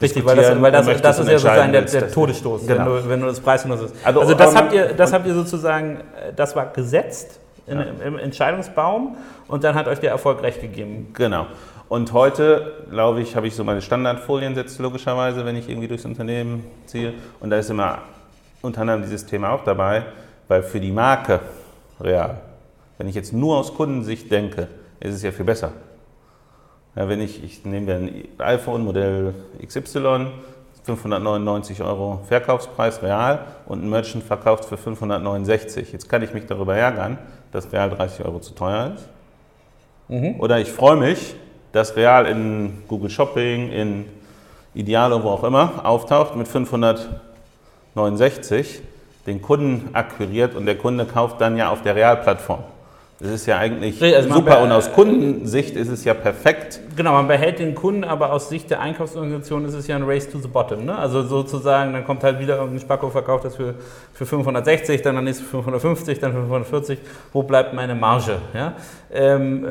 [0.00, 2.78] Richtig, weil das, weil das, das ist ja sozusagen der, der Todesstoß, genau.
[2.78, 3.92] wenn, du, wenn du das preisnutzt.
[4.02, 7.86] Also, also das, habt ihr, das habt ihr sozusagen, äh, das war gesetzt in, ja.
[8.06, 9.16] im Entscheidungsbaum
[9.48, 11.08] und dann hat euch der Erfolg recht gegeben.
[11.12, 11.46] Genau.
[11.90, 16.04] Und heute, glaube ich, habe ich so meine Standardfolien setzt logischerweise, wenn ich irgendwie durchs
[16.04, 17.12] Unternehmen ziehe.
[17.40, 17.98] Und da ist immer
[18.62, 20.04] unter anderem dieses Thema auch dabei,
[20.48, 21.40] weil für die Marke
[22.00, 22.40] real,
[22.96, 24.68] wenn ich jetzt nur aus Kundensicht denke,
[25.00, 25.72] ist es ja viel besser.
[26.96, 29.32] Ja, wenn ich, ich nehme ein iPhone Modell
[29.64, 30.26] XY,
[30.82, 35.92] 599 Euro Verkaufspreis real und ein Merchant verkauft für 569.
[35.92, 37.18] Jetzt kann ich mich darüber ärgern,
[37.52, 39.06] dass real 30 Euro zu teuer ist.
[40.08, 40.40] Mhm.
[40.40, 41.36] Oder ich freue mich,
[41.72, 44.06] dass real in Google Shopping, in
[44.74, 48.82] Idealo, wo auch immer, auftaucht mit 569,
[49.26, 52.64] den Kunden akquiriert und der Kunde kauft dann ja auf der Realplattform.
[53.20, 56.80] Das ist ja eigentlich also super und aus Kundensicht ist es ja perfekt.
[56.96, 60.30] Genau, man behält den Kunden, aber aus Sicht der Einkaufsorganisation ist es ja ein Race
[60.30, 60.86] to the Bottom.
[60.86, 60.96] Ne?
[60.96, 63.74] Also sozusagen, dann kommt halt wieder irgendein Spacko, verkauft das für,
[64.14, 66.98] für 560, dann dann nächste 550, dann 540.
[67.34, 68.38] Wo bleibt meine Marge?
[68.54, 68.72] Ja?
[69.12, 69.70] Ähm, äh,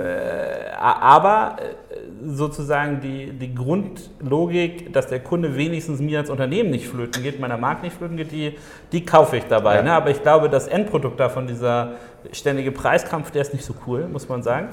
[0.78, 7.24] aber äh, sozusagen die, die Grundlogik, dass der Kunde wenigstens mir als Unternehmen nicht flöten
[7.24, 8.58] geht, meiner Markt nicht flöten geht, die,
[8.92, 9.78] die kaufe ich dabei.
[9.78, 9.82] Ja.
[9.84, 9.94] Ne?
[9.94, 11.94] Aber ich glaube, das Endprodukt davon, dieser
[12.34, 14.70] ständige Preiskampf, der ist nicht so cool, muss man sagen.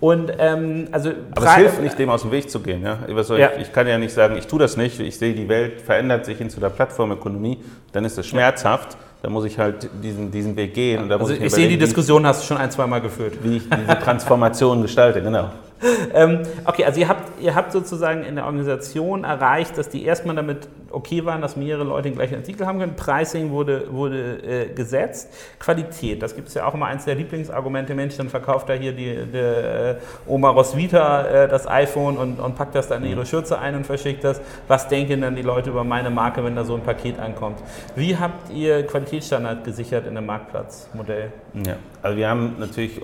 [0.00, 2.82] Und, ähm, also Aber es hilft nicht, dem aus dem Weg zu gehen.
[2.82, 2.98] Ja?
[3.08, 3.52] ja.
[3.52, 6.26] Ich, ich, kann ja nicht sagen, ich tue das nicht, ich sehe, die Welt verändert
[6.26, 8.98] sich hin zu der Plattformökonomie, dann ist es schmerzhaft.
[9.22, 11.02] Da muss ich halt diesen, diesen Weg gehen.
[11.02, 13.00] Und da Also muss ich, mir sehe, die Diskussion hast du schon ein, zwei Mal
[13.00, 13.34] geführt.
[13.42, 15.50] wie, wie ich diese Transformation gestalte, genau.
[16.12, 20.34] Ähm, okay, also ihr habt, ihr habt sozusagen in der Organisation erreicht, dass die erstmal
[20.34, 22.96] damit okay waren, dass mehrere Leute den gleichen Artikel haben können.
[22.96, 25.32] Pricing wurde, wurde äh, gesetzt.
[25.58, 27.94] Qualität, das gibt es ja auch immer eins der Lieblingsargumente.
[27.94, 32.56] Mensch, dann verkauft da hier die, die äh, Oma Roswitha äh, das iPhone und, und
[32.56, 34.40] packt das dann in ihre Schürze ein und verschickt das.
[34.68, 37.58] Was denken dann die Leute über meine Marke, wenn da so ein Paket ankommt?
[37.94, 41.32] Wie habt ihr Qualitätsstandard gesichert in einem Marktplatzmodell?
[41.54, 43.00] Ja, also wir haben natürlich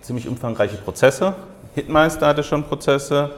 [0.00, 1.34] ziemlich umfangreiche Prozesse.
[1.74, 3.30] Hitmeister hatte schon Prozesse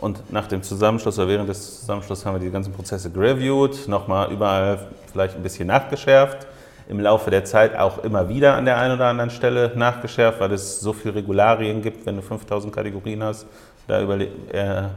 [0.00, 4.30] und nach dem Zusammenschluss oder während des Zusammenschlusses haben wir die ganzen Prozesse gereviewt, nochmal
[4.32, 4.78] überall
[5.10, 6.46] vielleicht ein bisschen nachgeschärft.
[6.88, 10.52] Im Laufe der Zeit auch immer wieder an der einen oder anderen Stelle nachgeschärft, weil
[10.52, 13.46] es so viele Regularien gibt, wenn du 5000 Kategorien hast.
[13.86, 14.90] Da, äh, da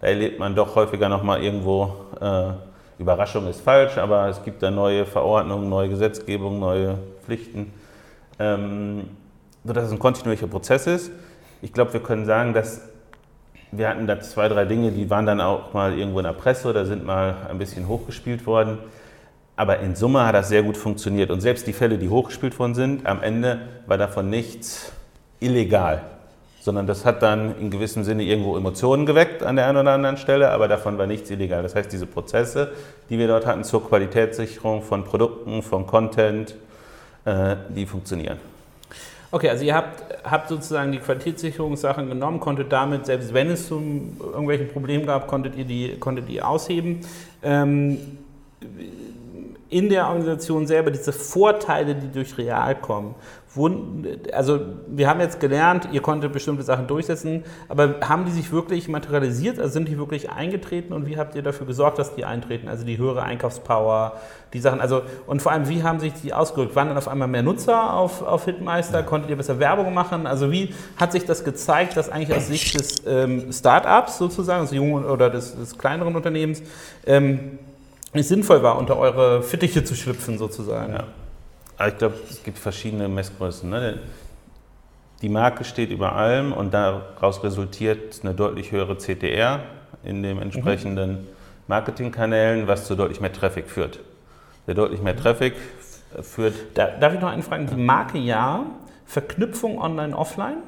[0.00, 2.52] erlebt man doch häufiger nochmal irgendwo, äh,
[2.98, 7.72] Überraschung ist falsch, aber es gibt da neue Verordnungen, neue Gesetzgebung, neue Pflichten
[8.38, 9.08] ähm,
[9.64, 11.10] sodass es ein kontinuierlicher Prozess ist.
[11.62, 12.82] Ich glaube, wir können sagen, dass
[13.72, 16.68] wir hatten da zwei, drei Dinge, die waren dann auch mal irgendwo in der Presse
[16.68, 18.78] oder sind mal ein bisschen hochgespielt worden.
[19.56, 21.30] Aber in Summe hat das sehr gut funktioniert.
[21.30, 24.92] Und selbst die Fälle, die hochgespielt worden sind, am Ende war davon nichts
[25.40, 26.02] illegal.
[26.60, 30.16] Sondern das hat dann in gewissem Sinne irgendwo Emotionen geweckt an der einen oder anderen
[30.16, 31.62] Stelle, aber davon war nichts illegal.
[31.62, 32.72] Das heißt, diese Prozesse,
[33.08, 36.54] die wir dort hatten zur Qualitätssicherung von Produkten, von Content,
[37.24, 38.38] äh, die funktionieren.
[39.36, 44.16] Okay, also ihr habt, habt sozusagen die Qualitätssicherungssachen genommen, konntet damit, selbst wenn es zum
[44.18, 47.00] irgendwelchen Problemen gab, konntet ihr die, konntet ihr ausheben.
[47.42, 47.98] Ähm,
[49.68, 53.14] in der Organisation selber diese Vorteile, die durch Real kommen,
[54.32, 58.88] also wir haben jetzt gelernt, ihr konntet bestimmte Sachen durchsetzen, aber haben die sich wirklich
[58.88, 62.68] materialisiert, also sind die wirklich eingetreten und wie habt ihr dafür gesorgt, dass die eintreten?
[62.68, 64.14] Also die höhere Einkaufspower,
[64.52, 66.76] die Sachen, also und vor allem, wie haben sich die ausgedrückt?
[66.76, 69.02] Waren dann auf einmal mehr Nutzer auf, auf Hitmeister?
[69.02, 70.26] Konntet ihr besser Werbung machen?
[70.26, 74.72] Also wie hat sich das gezeigt, dass eigentlich aus Sicht des ähm, Start-ups sozusagen, des
[74.72, 76.62] jungen oder des, des kleineren Unternehmens,
[77.06, 77.58] ähm,
[78.12, 80.92] es sinnvoll war, unter eure Fittiche zu schlüpfen sozusagen?
[80.94, 81.04] Ja.
[81.78, 83.68] Aber ich glaube, es gibt verschiedene Messgrößen.
[83.68, 83.98] Ne?
[85.22, 89.60] Die Marke steht über allem und daraus resultiert eine deutlich höhere CTR
[90.04, 91.26] in den entsprechenden
[91.68, 94.00] Marketingkanälen, was zu deutlich mehr Traffic führt.
[94.66, 95.54] Der deutlich mehr Traffic
[96.22, 97.66] führt Da, darf ich noch einen fragen?
[97.66, 98.64] Die Marke ja,
[99.04, 100.58] Verknüpfung online-offline?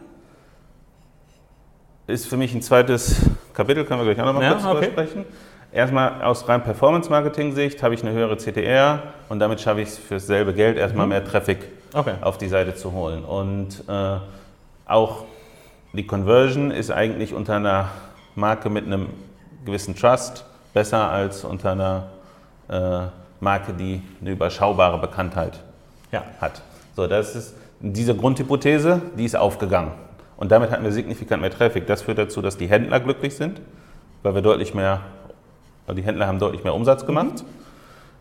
[2.07, 3.21] ist für mich ein zweites
[3.53, 4.91] Kapitel, können wir gleich auch noch mal Ja, kurz drüber okay.
[4.91, 5.25] sprechen.
[5.73, 10.15] Erstmal aus rein Performance-Marketing-Sicht habe ich eine höhere CTR und damit schaffe ich es für
[10.15, 11.59] dasselbe Geld erstmal mehr Traffic
[11.95, 12.15] Okay.
[12.21, 13.25] auf die Seite zu holen.
[13.25, 14.17] Und äh,
[14.87, 15.25] auch
[15.93, 17.89] die Conversion ist eigentlich unter einer
[18.35, 19.09] Marke mit einem
[19.65, 22.07] gewissen Trust besser als unter einer
[22.69, 23.07] äh,
[23.41, 25.61] Marke, die eine überschaubare Bekanntheit
[26.13, 26.23] Ja.
[26.41, 26.63] hat.
[26.97, 29.93] So, das ist diese Grundhypothese, die ist aufgegangen.
[30.37, 31.87] Und damit hatten wir signifikant mehr Traffic.
[31.87, 33.61] Das führt dazu, dass die Händler glücklich sind,
[34.23, 35.01] weil wir deutlich mehr,
[35.95, 37.45] die Händler haben deutlich mehr Umsatz gemacht.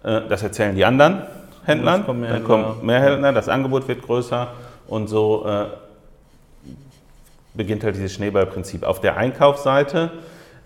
[0.04, 1.24] Äh, Das erzählen die anderen
[1.66, 2.06] Händlern.
[2.06, 2.64] Kommen mehr Dann Händler.
[2.74, 4.48] kommen mehr Händler, das Angebot wird größer
[4.88, 5.66] und so äh,
[7.54, 8.84] beginnt halt dieses Schneeballprinzip.
[8.84, 10.12] Auf der Einkaufsseite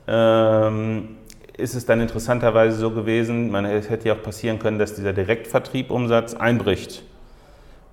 [0.08, 1.16] ähm,
[1.58, 5.14] ist es dann interessanterweise so gewesen, man es hätte ja auch passieren können, dass dieser
[5.14, 7.04] Direktvertriebumsatz einbricht.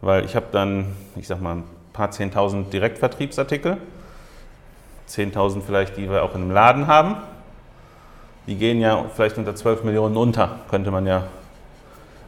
[0.01, 3.79] Weil ich habe dann, ich sag mal, ein paar 10.000 Direktvertriebsartikel,
[5.09, 7.17] 10.000 vielleicht, die wir auch in einem Laden haben.
[8.49, 11.25] Die gehen ja vielleicht unter 12 Millionen unter, könnte man ja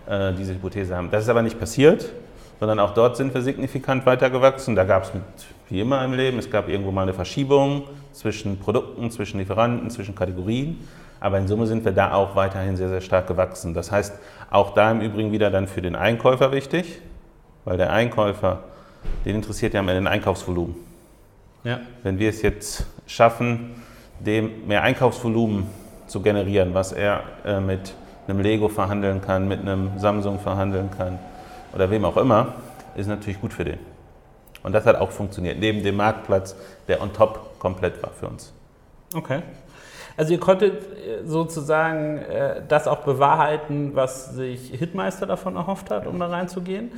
[0.06, 1.11] äh, diese Hypothese haben.
[1.11, 2.12] Das ist aber nicht passiert,
[2.59, 4.76] sondern auch dort sind wir signifikant weitergewachsen.
[4.76, 5.12] Da gab es
[5.70, 10.14] wie immer im Leben, es gab irgendwo mal eine Verschiebung zwischen Produkten, zwischen Lieferanten, zwischen
[10.14, 10.87] Kategorien.
[11.20, 13.72] Aber in Summe sind wir da auch weiterhin sehr, sehr stark gewachsen.
[13.72, 14.18] Das heißt,
[14.50, 17.00] auch da im Übrigen wieder dann für den Einkäufer wichtig,
[17.64, 18.64] weil der Einkäufer,
[19.24, 20.74] den interessiert ja Ende ein Einkaufsvolumen.
[21.64, 21.80] Ja.
[22.02, 23.83] Wenn wir es jetzt schaffen,
[24.18, 25.80] dem mehr Einkaufsvolumen
[26.11, 27.94] zu generieren, was er äh, mit
[28.27, 31.18] einem Lego verhandeln kann, mit einem Samsung verhandeln kann
[31.73, 32.55] oder wem auch immer,
[32.96, 33.79] ist natürlich gut für den.
[34.62, 36.55] Und das hat auch funktioniert, neben dem Marktplatz,
[36.88, 38.53] der on top komplett war für uns.
[39.14, 39.42] Okay.
[40.16, 46.07] Also ihr konntet äh, sozusagen äh, das auch bewahrheiten, was sich Hitmeister davon erhofft hat,
[46.07, 46.90] um da reinzugehen.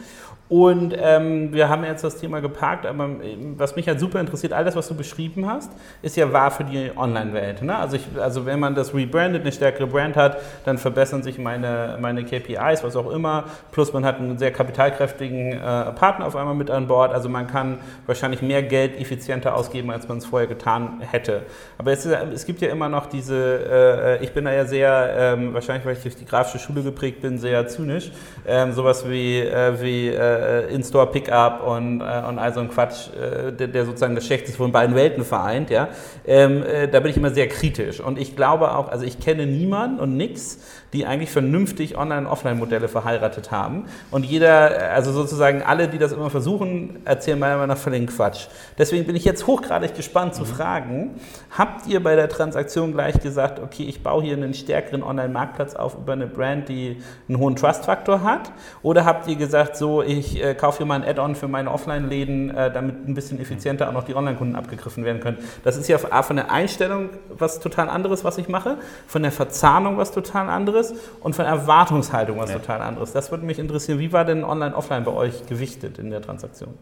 [0.52, 4.52] Und ähm, wir haben jetzt das Thema geparkt, aber ähm, was mich halt super interessiert,
[4.52, 5.72] all das, was du beschrieben hast,
[6.02, 7.62] ist ja wahr für die Online-Welt.
[7.62, 7.74] Ne?
[7.74, 12.22] Also, also wenn man das rebrandet, eine stärkere Brand hat, dann verbessern sich meine, meine
[12.22, 13.44] KPIs, was auch immer.
[13.70, 15.56] Plus man hat einen sehr kapitalkräftigen äh,
[15.92, 17.14] Partner auf einmal mit an Bord.
[17.14, 21.44] Also man kann wahrscheinlich mehr Geld effizienter ausgeben, als man es vorher getan hätte.
[21.78, 25.14] Aber es, ist, es gibt ja immer noch diese, äh, ich bin da ja sehr,
[25.16, 28.10] ähm, wahrscheinlich weil ich durch die grafische Schule geprägt bin, sehr zynisch.
[28.46, 33.08] Ähm, sowas wie, äh, wie äh, In-Store Pickup und, äh, und all so ein Quatsch,
[33.08, 35.70] äh, der, der, sozusagen das Schlechteste von beiden Welten vereint.
[35.70, 35.88] Ja?
[36.26, 38.00] Ähm, äh, da bin ich immer sehr kritisch.
[38.00, 40.58] Und ich glaube auch, also ich kenne niemanden und nichts,
[40.92, 43.86] die eigentlich vernünftig Online- und Offline-Modelle verheiratet haben.
[44.10, 48.48] Und jeder, also sozusagen alle, die das immer versuchen, erzählen meiner Meinung nach völligen Quatsch.
[48.76, 50.46] Deswegen bin ich jetzt hochgradig gespannt zu mhm.
[50.46, 51.10] fragen,
[51.50, 55.96] habt ihr bei der Transaktion gleich gesagt, okay, ich baue hier einen stärkeren Online-Marktplatz auf
[55.96, 58.52] über eine Brand, die einen hohen Trust-Faktor hat?
[58.82, 62.50] Oder habt ihr gesagt, so, ich äh, kaufe hier mal ein Add-on für meine Offline-Läden,
[62.50, 65.38] äh, damit ein bisschen effizienter auch noch die Online-Kunden abgegriffen werden können?
[65.64, 69.96] Das ist ja von der Einstellung was total anderes, was ich mache, von der Verzahnung
[69.96, 72.58] was total anderes und von Erwartungshaltung was ja.
[72.58, 73.12] total anderes.
[73.12, 73.98] Das würde mich interessieren.
[73.98, 76.74] Wie war denn Online-Offline bei euch gewichtet in der Transaktion?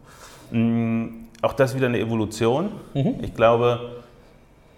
[0.50, 2.70] Mm, auch das wieder eine Evolution.
[2.94, 3.16] Mhm.
[3.22, 3.99] Ich glaube,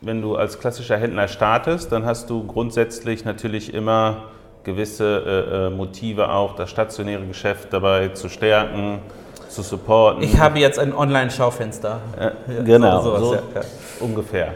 [0.03, 4.25] wenn du als klassischer Händler startest, dann hast du grundsätzlich natürlich immer
[4.65, 9.01] gewisse äh, äh, Motive auch, das stationäre Geschäft dabei zu stärken,
[9.49, 10.23] zu supporten.
[10.23, 12.01] Ich habe jetzt ein Online-Schaufenster.
[12.19, 13.61] Äh, ja, genau, so, so ja, ja.
[14.01, 14.55] ungefähr.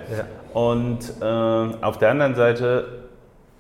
[0.53, 2.85] Und äh, auf der anderen Seite,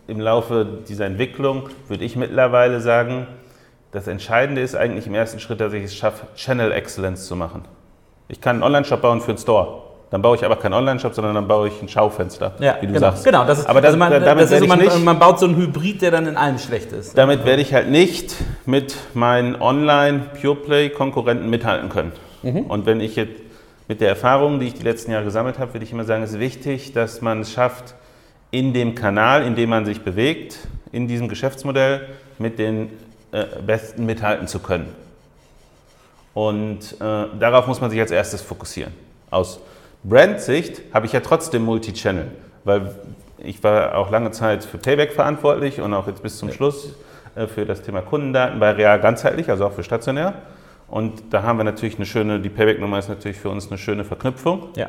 [0.08, 3.26] im Laufe dieser Entwicklung, würde ich mittlerweile sagen,
[3.90, 7.64] das Entscheidende ist eigentlich im ersten Schritt, dass ich es schaffe, Channel Excellence zu machen.
[8.28, 9.82] Ich kann einen Online-Shop bauen für einen Store.
[10.16, 12.94] Dann baue ich aber keinen Online-Shop, sondern dann baue ich ein Schaufenster, ja, wie du
[12.94, 13.22] genau, sagst.
[13.22, 15.38] Genau, das ist, aber das, also man, damit das ist so, man, nicht, man baut
[15.38, 17.18] so einen Hybrid, der dann in allem schlecht ist.
[17.18, 22.12] Damit werde ich halt nicht mit meinen Online-Pure-Play-Konkurrenten mithalten können.
[22.42, 22.60] Mhm.
[22.60, 23.42] Und wenn ich jetzt
[23.88, 26.30] mit der Erfahrung, die ich die letzten Jahre gesammelt habe, würde ich immer sagen, es
[26.30, 27.94] ist wichtig, dass man es schafft,
[28.50, 30.56] in dem Kanal, in dem man sich bewegt,
[30.92, 32.88] in diesem Geschäftsmodell mit den
[33.32, 34.88] äh, Besten mithalten zu können.
[36.32, 38.94] Und äh, darauf muss man sich als erstes fokussieren.
[39.30, 39.60] Aus
[40.08, 42.30] Brandsicht habe ich ja trotzdem Multi-Channel,
[42.64, 42.94] weil
[43.38, 46.94] ich war auch lange Zeit für Payback verantwortlich und auch jetzt bis zum Schluss
[47.34, 50.34] äh, für das Thema Kundendaten bei Real ganzheitlich, also auch für stationär.
[50.88, 54.04] Und da haben wir natürlich eine schöne, die Payback-Nummer ist natürlich für uns eine schöne
[54.04, 54.68] Verknüpfung.
[54.76, 54.88] Ja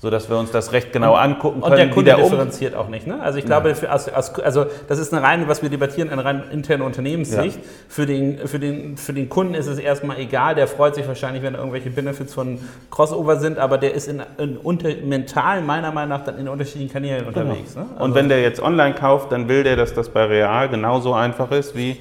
[0.00, 1.72] so dass wir uns das recht genau angucken können.
[1.72, 3.06] Und der Kunde der differenziert auch nicht.
[3.06, 3.20] Ne?
[3.20, 6.84] Also ich glaube, als, also das ist eine rein, was wir debattieren, eine rein interne
[6.84, 7.56] Unternehmenssicht.
[7.56, 7.62] Ja.
[7.86, 11.42] Für, den, für, den, für den Kunden ist es erstmal egal, der freut sich wahrscheinlich,
[11.42, 12.58] wenn irgendwelche Benefits von
[12.90, 16.90] Crossover sind, aber der ist in, in unter, mental meiner Meinung nach dann in unterschiedlichen
[16.90, 17.50] Kanälen genau.
[17.50, 17.76] unterwegs.
[17.76, 17.84] Ne?
[17.92, 21.12] Also Und wenn der jetzt online kauft, dann will der, dass das bei Real genauso
[21.12, 21.98] einfach ist wie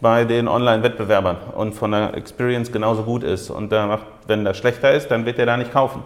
[0.00, 3.50] bei den Online-Wettbewerbern und von der Experience genauso gut ist.
[3.50, 6.02] Und da macht, wenn das schlechter ist, dann wird er da nicht kaufen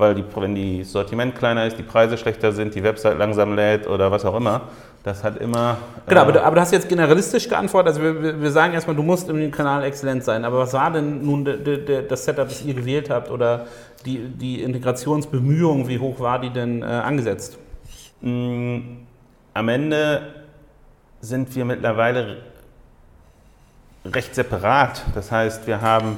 [0.00, 3.86] weil die, wenn die Sortiment kleiner ist, die Preise schlechter sind, die Website langsam lädt
[3.86, 4.62] oder was auch immer,
[5.02, 5.78] das hat immer.
[6.06, 7.94] Genau, äh, aber, du, aber, du, hast jetzt generalistisch geantwortet.
[7.94, 10.44] Also wir, wir sagen erstmal, du musst im Kanal exzellent sein.
[10.44, 13.66] Aber was war denn nun de, de, das Setup, das ihr gewählt habt oder
[14.04, 17.58] die, die Integrationsbemühungen, wie hoch war die denn äh, angesetzt?
[18.20, 18.78] Mm,
[19.54, 20.22] am Ende
[21.20, 22.38] sind wir mittlerweile
[24.04, 25.02] recht separat.
[25.14, 26.16] Das heißt, wir haben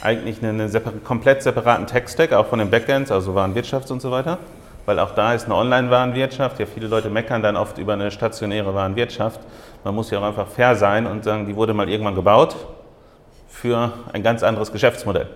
[0.00, 4.38] eigentlich einen separ komplett separaten Tech-Stack, auch von den Backends, also Warenwirtschaft und so weiter.
[4.86, 6.58] Weil auch da ist eine Online-Warenwirtschaft.
[6.60, 9.40] Ja, viele Leute meckern dann oft über eine stationäre Warenwirtschaft.
[9.84, 12.56] Man muss ja auch einfach fair sein und sagen, die wurde mal irgendwann gebaut
[13.48, 15.28] für ein ganz anderes Geschäftsmodell.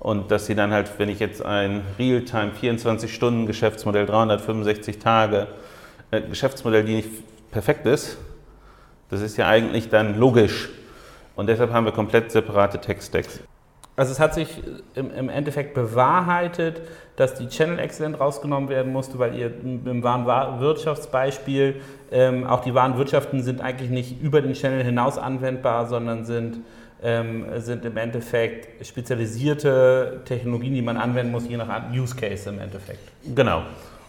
[0.00, 5.48] Und dass sie dann halt, wenn ich jetzt ein Realtime 24-Stunden-Geschäftsmodell, 365 Tage,
[6.10, 7.10] äh, Geschäftsmodell, die nicht
[7.50, 8.18] perfekt ist,
[9.10, 10.68] das ist ja eigentlich dann logisch.
[11.36, 13.40] Und deshalb haben wir komplett separate Tech-Stacks.
[13.98, 14.62] Also es hat sich
[14.94, 16.82] im, im, Endeffekt bewahrheitet,
[17.16, 21.80] dass die Channel Excellent rausgenommen werden musste, weil ihr im Warenwirtschaftsbeispiel
[22.12, 26.58] ähm, auch die Warenwirtschaften sind eigentlich nicht über den Channel hinaus anwendbar, sondern sind,
[27.02, 32.60] ähm, sind im Endeffekt spezialisierte Technologien, die man anwenden muss, je nach Use Case im
[32.60, 33.00] Endeffekt.
[33.34, 33.62] Genau.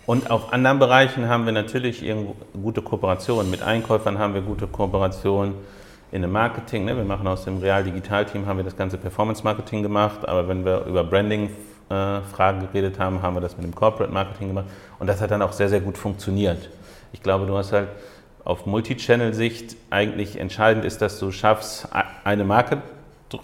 [0.06, 2.06] Und auf anderen Bereichen haben wir natürlich
[2.54, 3.50] gute Kooperationen.
[3.50, 5.56] Mit Einkäufern haben wir gute Kooperationen
[6.12, 6.86] in dem Marketing.
[6.86, 6.96] Ne?
[6.96, 11.04] Wir machen aus dem Real-Digital-Team haben wir das ganze Performance-Marketing gemacht, aber wenn wir über
[11.04, 14.66] Branding-Fragen äh, geredet haben, haben wir das mit dem Corporate-Marketing gemacht
[15.00, 16.70] und das hat dann auch sehr, sehr gut funktioniert.
[17.14, 17.90] Ich glaube, du hast halt
[18.44, 21.88] auf Multi-Channel-Sicht eigentlich entscheidend ist, dass du schaffst,
[22.24, 22.82] eine Marke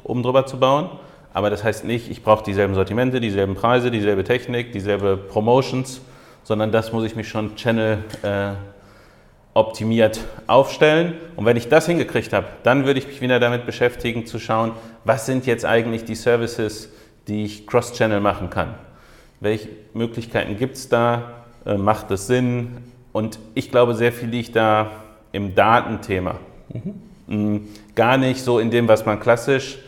[0.03, 0.89] um drüber zu bauen,
[1.33, 6.01] aber das heißt nicht, ich brauche dieselben Sortimente, dieselben Preise, dieselbe Technik, dieselbe Promotions,
[6.43, 8.53] sondern das muss ich mich schon Channel äh,
[9.55, 11.13] optimiert aufstellen.
[11.35, 14.73] Und wenn ich das hingekriegt habe, dann würde ich mich wieder damit beschäftigen, zu schauen,
[15.05, 16.89] was sind jetzt eigentlich die Services,
[17.27, 18.75] die ich cross-channel machen kann.
[19.39, 21.45] Welche Möglichkeiten gibt es da?
[21.65, 22.77] Äh, macht es Sinn?
[23.11, 24.91] Und ich glaube, sehr viel liegt da
[25.31, 26.35] im Datenthema.
[27.27, 27.67] Mhm.
[27.95, 29.79] Gar nicht so in dem, was man klassisch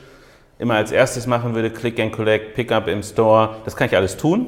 [0.60, 3.58] immer als erstes machen würde, Click and Collect, Pickup im Store.
[3.66, 4.48] Das kann ich alles tun.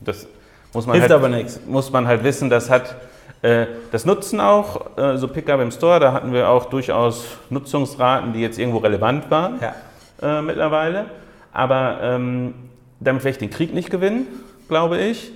[0.00, 0.26] Das
[0.72, 1.60] Muss man Hilft halt, aber nichts.
[1.66, 3.13] Muss man halt wissen, das hat äh,
[3.92, 8.40] das nutzen auch, äh, so Pickup im Store, da hatten wir auch durchaus Nutzungsraten, die
[8.40, 10.38] jetzt irgendwo relevant waren ja.
[10.38, 11.06] äh, mittlerweile.
[11.52, 12.54] Aber ähm,
[13.00, 14.26] damit werde ich den Krieg nicht gewinnen,
[14.68, 15.30] glaube ich.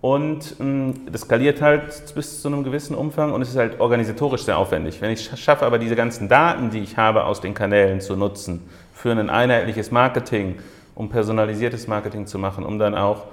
[0.00, 4.44] Und ähm, das skaliert halt bis zu einem gewissen Umfang und es ist halt organisatorisch
[4.44, 5.02] sehr aufwendig.
[5.02, 8.66] Wenn ich schaffe, aber diese ganzen Daten, die ich habe aus den Kanälen zu nutzen,
[8.94, 10.58] für ein einheitliches Marketing,
[10.94, 13.24] um personalisiertes Marketing zu machen, um dann auch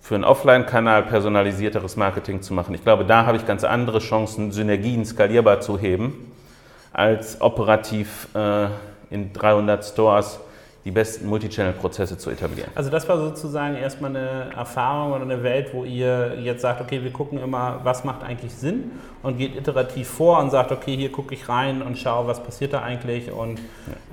[0.00, 2.74] für einen Offline-Kanal personalisierteres Marketing zu machen.
[2.74, 6.32] Ich glaube, da habe ich ganz andere Chancen, Synergien skalierbar zu heben,
[6.92, 8.66] als operativ äh,
[9.10, 10.40] in 300 Stores
[10.84, 12.70] die besten Multichannel-Prozesse zu etablieren.
[12.74, 17.02] Also das war sozusagen erstmal eine Erfahrung oder eine Welt, wo ihr jetzt sagt, okay,
[17.02, 21.12] wir gucken immer, was macht eigentlich Sinn und geht iterativ vor und sagt, okay, hier
[21.12, 23.60] gucke ich rein und schaue, was passiert da eigentlich und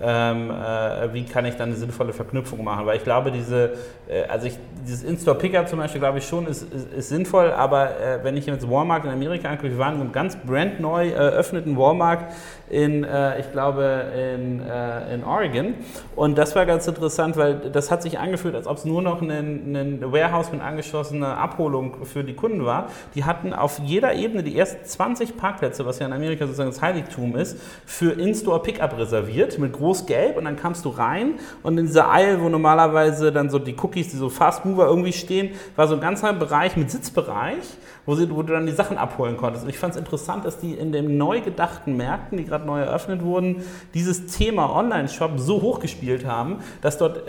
[0.01, 0.31] ja.
[0.31, 2.85] ähm, äh, wie kann ich dann eine sinnvolle Verknüpfung machen.
[2.85, 3.73] Weil ich glaube, diese,
[4.09, 7.51] äh, also ich, dieses In-Store Pickup zum Beispiel, glaube ich schon, ist, ist, ist sinnvoll,
[7.51, 11.09] aber äh, wenn ich jetzt Walmart in Amerika angucke, wir waren in einem ganz brandneu
[11.11, 12.25] eröffneten Walmart
[12.69, 15.75] in, äh, ich glaube, in, äh, in Oregon
[16.17, 19.21] und das war ganz interessant, weil das hat sich angefühlt, als ob es nur noch
[19.21, 22.89] ein, ein Warehouse mit angeschlossener Abholung für die Kunden war.
[23.15, 26.81] Die hatten auf jeder Ebene die ersten 20 Parkplätze, was ja in Amerika sozusagen das
[26.81, 31.77] Heiligtum ist, für In-Store Pickup reserviert mit groß gelb und dann kamst du rein und
[31.77, 35.51] in dieser Aisle, wo normalerweise dann so die Cookies, die so Fast Mover irgendwie stehen,
[35.75, 37.63] war so ein ganzer Bereich mit Sitzbereich,
[38.07, 39.65] wo, sie, wo du dann die Sachen abholen konntest.
[39.65, 42.79] Und ich fand es interessant, dass die in den neu gedachten Märkten, die gerade neu
[42.79, 43.57] eröffnet wurden,
[43.93, 47.21] dieses Thema Online-Shop so hochgespielt haben, dass dort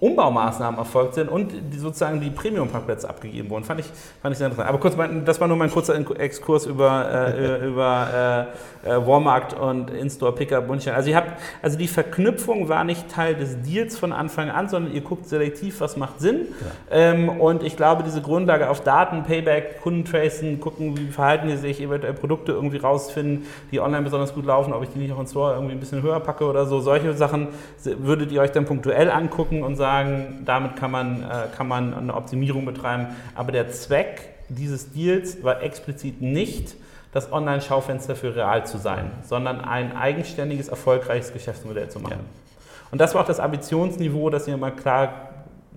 [0.00, 3.64] Umbaumaßnahmen erfolgt sind und die sozusagen die Premium-Parkplätze abgegeben wurden.
[3.64, 3.86] Fand ich,
[4.20, 4.68] fand ich sehr interessant.
[4.68, 8.46] Aber kurz, das war nur mein kurzer Exkurs über, äh, über
[8.84, 10.92] äh, äh, Walmart und In-Store Pickup München.
[10.94, 14.92] Also, ihr habt, also die Verknüpfung war nicht Teil des Deals von Anfang an, sondern
[14.92, 16.46] ihr guckt selektiv, was macht Sinn.
[16.90, 16.96] Ja.
[16.96, 21.80] Ähm, und ich glaube, diese Grundlage auf Daten, Payback, Kundentracen, gucken, wie verhalten die sich,
[21.80, 25.26] eventuell Produkte irgendwie rausfinden, die online besonders gut laufen, ob ich die nicht auch in
[25.26, 26.80] Store irgendwie ein bisschen höher packe oder so.
[26.80, 27.48] Solche Sachen
[27.84, 32.14] würdet ihr euch dann punktuell angucken und sagen, damit kann man, äh, kann man eine
[32.14, 33.08] Optimierung betreiben.
[33.34, 36.74] Aber der Zweck dieses Deals war explizit nicht,
[37.12, 42.20] das Online-Schaufenster für real zu sein, sondern ein eigenständiges, erfolgreiches Geschäftsmodell zu machen.
[42.20, 42.56] Ja.
[42.90, 45.30] Und das war auch das Ambitionsniveau, das ihr mal klar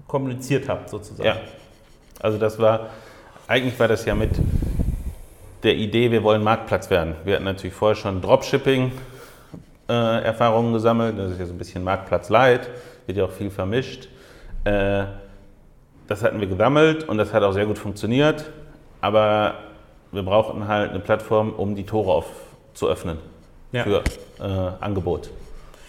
[0.08, 1.28] kommuniziert habt, sozusagen.
[1.28, 1.38] Ja,
[2.20, 2.90] also das war,
[3.48, 4.32] eigentlich war das ja mit
[5.64, 7.16] der Idee, wir wollen Marktplatz werden.
[7.24, 9.19] Wir hatten natürlich vorher schon Dropshipping-Erfahrungen
[9.90, 12.70] äh, gesammelt, das ist ja so ein bisschen Marktplatz Light
[13.10, 14.08] wird ja auch viel vermischt.
[14.64, 15.06] Äh,
[16.08, 18.46] das hatten wir gesammelt und das hat auch sehr gut funktioniert,
[19.02, 19.56] aber
[20.12, 22.28] wir brauchten halt eine Plattform, um die Tore auf,
[22.74, 23.18] zu öffnen
[23.72, 23.84] ja.
[23.84, 24.04] für
[24.40, 25.32] äh, Angebot.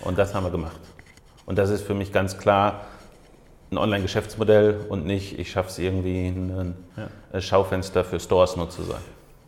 [0.00, 0.80] Und das haben wir gemacht.
[1.44, 2.86] Und das ist für mich ganz klar
[3.70, 6.74] ein Online-Geschäftsmodell und nicht, ich schaffe es irgendwie, ein
[7.32, 7.40] ja.
[7.40, 9.00] Schaufenster für Stores nur zu sein.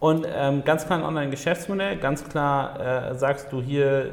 [0.03, 4.07] Und ähm, ganz klar ein Online-Geschäftsmodell, ganz klar äh, sagst du hier,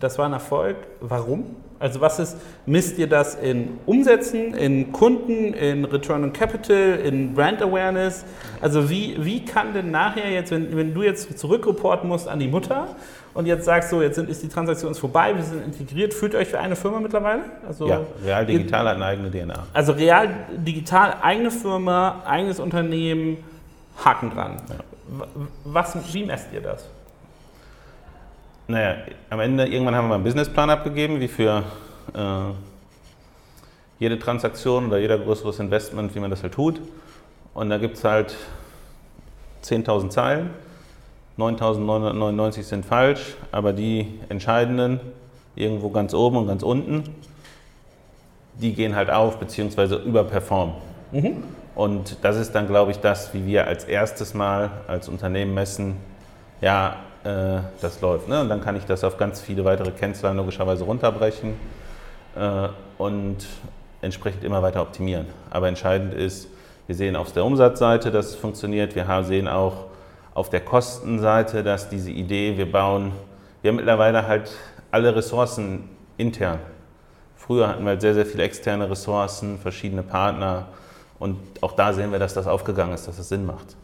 [0.00, 0.74] das war ein Erfolg.
[1.00, 1.54] Warum?
[1.78, 2.36] Also was ist,
[2.66, 8.24] misst ihr das in Umsätzen, in Kunden, in Return on Capital, in Brand Awareness?
[8.60, 12.48] Also wie, wie kann denn nachher jetzt, wenn, wenn du jetzt zurückreporten musst an die
[12.48, 12.96] Mutter
[13.32, 16.48] und jetzt sagst so, jetzt sind, ist die Transaktion vorbei, wir sind integriert, fühlt euch
[16.48, 17.42] für eine Firma mittlerweile?
[17.68, 19.66] Also, ja, Real Digital hat eine eigene DNA.
[19.72, 23.36] Also Real Digital, eigene Firma, eigenes Unternehmen,
[24.04, 24.56] Haken dran.
[24.70, 24.95] Ja.
[25.64, 26.88] Was, wie messt ihr das?
[28.68, 28.96] Naja,
[29.30, 31.62] am Ende, irgendwann haben wir einen Businessplan abgegeben, wie für
[32.14, 32.52] äh,
[33.98, 36.80] jede Transaktion oder jeder größeres Investment, wie man das halt tut.
[37.54, 38.34] Und da gibt es halt
[39.62, 40.50] 10.000 Zeilen,
[41.38, 45.00] 9.999 sind falsch, aber die entscheidenden,
[45.54, 47.04] irgendwo ganz oben und ganz unten,
[48.54, 49.96] die gehen halt auf bzw.
[49.96, 50.74] überperformen.
[51.12, 51.44] Mhm.
[51.76, 55.96] Und das ist dann, glaube ich, das, wie wir als erstes Mal als Unternehmen messen,
[56.62, 58.28] ja, äh, das läuft.
[58.28, 58.40] Ne?
[58.40, 61.54] Und dann kann ich das auf ganz viele weitere Kennzahlen logischerweise runterbrechen
[62.34, 63.46] äh, und
[64.00, 65.26] entsprechend immer weiter optimieren.
[65.50, 66.48] Aber entscheidend ist,
[66.86, 68.94] wir sehen auf der Umsatzseite, dass es funktioniert.
[68.94, 69.84] Wir sehen auch
[70.32, 73.12] auf der Kostenseite, dass diese Idee, wir bauen,
[73.60, 74.50] wir haben mittlerweile halt
[74.90, 76.58] alle Ressourcen intern.
[77.36, 80.68] Früher hatten wir halt sehr, sehr viele externe Ressourcen, verschiedene Partner.
[81.18, 83.76] Und auch da sehen wir, dass das aufgegangen ist, dass es Sinn macht.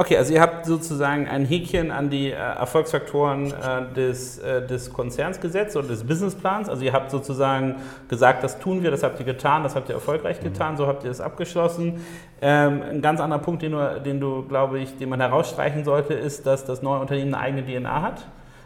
[0.00, 4.92] Okay, also ihr habt sozusagen ein Häkchen an die äh, Erfolgsfaktoren äh, des, äh, des
[4.92, 6.68] Konzerns gesetzt oder des Businessplans.
[6.68, 7.74] Also ihr habt sozusagen
[8.06, 11.02] gesagt, das tun wir, das habt ihr getan, das habt ihr erfolgreich getan, so habt
[11.02, 12.04] ihr es abgeschlossen.
[12.40, 16.14] Ähm, ein ganz anderer Punkt, den du, den du, glaube ich, den man herausstreichen sollte,
[16.14, 18.24] ist, dass das neue Unternehmen eine eigene DNA hat.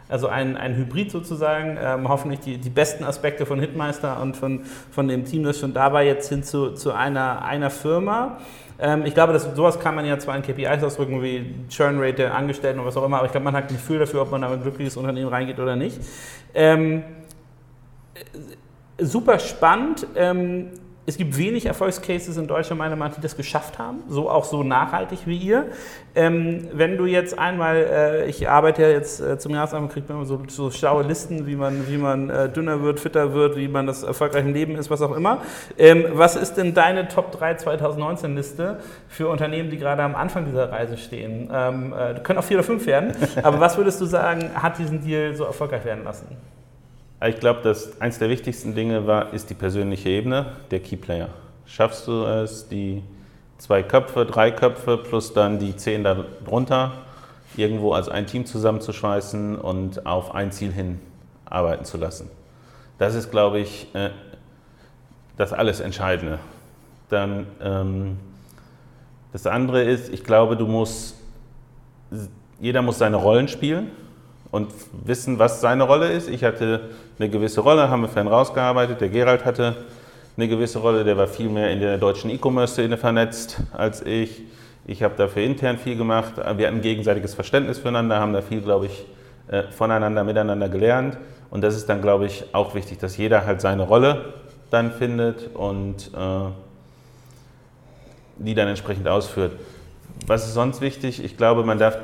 [0.09, 4.61] Also ein, ein Hybrid sozusagen, ähm, hoffentlich die, die besten Aspekte von Hitmeister und von,
[4.91, 8.37] von dem Team, das schon da war, jetzt hin zu, zu einer, einer Firma.
[8.79, 12.15] Ähm, ich glaube, dass, sowas kann man ja zwar in KPIs ausdrücken, wie Churn Rate
[12.15, 14.31] der Angestellten oder was auch immer, aber ich glaube, man hat ein Gefühl dafür, ob
[14.31, 15.99] man da in ein glückliches Unternehmen reingeht oder nicht.
[16.53, 17.03] Ähm,
[18.97, 20.05] super spannend.
[20.15, 20.71] Ähm,
[21.05, 24.45] es gibt wenig Erfolgscases in Deutschland, meiner Meinung nach, die das geschafft haben, so auch
[24.45, 25.65] so nachhaltig wie ihr.
[26.15, 30.19] Ähm, wenn du jetzt einmal, äh, ich arbeite ja jetzt äh, zum Jahresabend, kriegt man
[30.19, 33.67] immer so, so schlaue Listen, wie man, wie man äh, dünner wird, fitter wird, wie
[33.67, 35.41] man das erfolgreich im Leben ist, was auch immer.
[35.77, 38.79] Ähm, was ist denn deine Top 3 2019 Liste
[39.09, 41.49] für Unternehmen, die gerade am Anfang dieser Reise stehen?
[41.53, 43.11] Ähm, äh, können auch vier oder fünf werden,
[43.43, 46.27] aber was würdest du sagen, hat diesen Deal so erfolgreich werden lassen?
[47.25, 51.29] Ich glaube, dass eins der wichtigsten Dinge war, ist die persönliche Ebene, der Keyplayer.
[51.65, 53.01] Schaffst du es, die
[53.57, 56.91] zwei Köpfe, drei Köpfe plus dann die zehn darunter
[57.55, 60.99] irgendwo als ein Team zusammenzuschweißen und auf ein Ziel hin
[61.45, 62.29] arbeiten zu lassen?
[62.97, 64.09] Das ist, glaube ich, äh,
[65.37, 66.39] das alles Entscheidende.
[67.07, 68.17] Dann ähm,
[69.31, 71.15] das andere ist, ich glaube, du musst,
[72.59, 73.91] jeder muss seine Rollen spielen
[74.53, 74.71] und
[75.03, 76.29] wissen, was seine Rolle ist.
[76.29, 76.81] Ich hatte
[77.17, 79.01] eine gewisse Rolle, haben wir vorhin rausgearbeitet.
[79.01, 79.75] Der Gerald hatte
[80.37, 84.43] eine gewisse Rolle, der war viel mehr in der deutschen E-Commerce-Szene vernetzt als ich.
[84.85, 86.33] Ich habe dafür intern viel gemacht.
[86.55, 89.05] Wir hatten gegenseitiges Verständnis füreinander, haben da viel, glaube ich,
[89.47, 91.17] äh, voneinander, miteinander gelernt.
[91.49, 94.35] Und das ist dann, glaube ich, auch wichtig, dass jeder halt seine Rolle
[94.69, 96.51] dann findet und äh,
[98.37, 99.53] die dann entsprechend ausführt.
[100.27, 101.23] Was ist sonst wichtig?
[101.23, 101.97] Ich glaube, man darf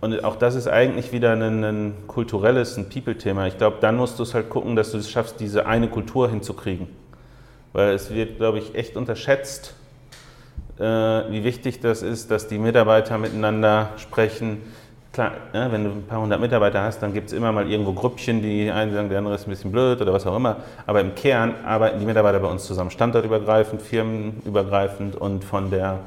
[0.00, 3.46] und auch das ist eigentlich wieder ein, ein kulturelles, ein People-Thema.
[3.46, 6.28] Ich glaube, dann musst du es halt gucken, dass du es schaffst, diese eine Kultur
[6.28, 6.88] hinzukriegen.
[7.72, 9.74] Weil es wird, glaube ich, echt unterschätzt,
[10.78, 14.62] äh, wie wichtig das ist, dass die Mitarbeiter miteinander sprechen.
[15.12, 17.92] Klar, ne, wenn du ein paar hundert Mitarbeiter hast, dann gibt es immer mal irgendwo
[17.94, 20.58] Grüppchen, die einen sagen, der andere ist ein bisschen blöd oder was auch immer.
[20.86, 26.00] Aber im Kern arbeiten die Mitarbeiter bei uns zusammen, standortübergreifend, firmenübergreifend und von der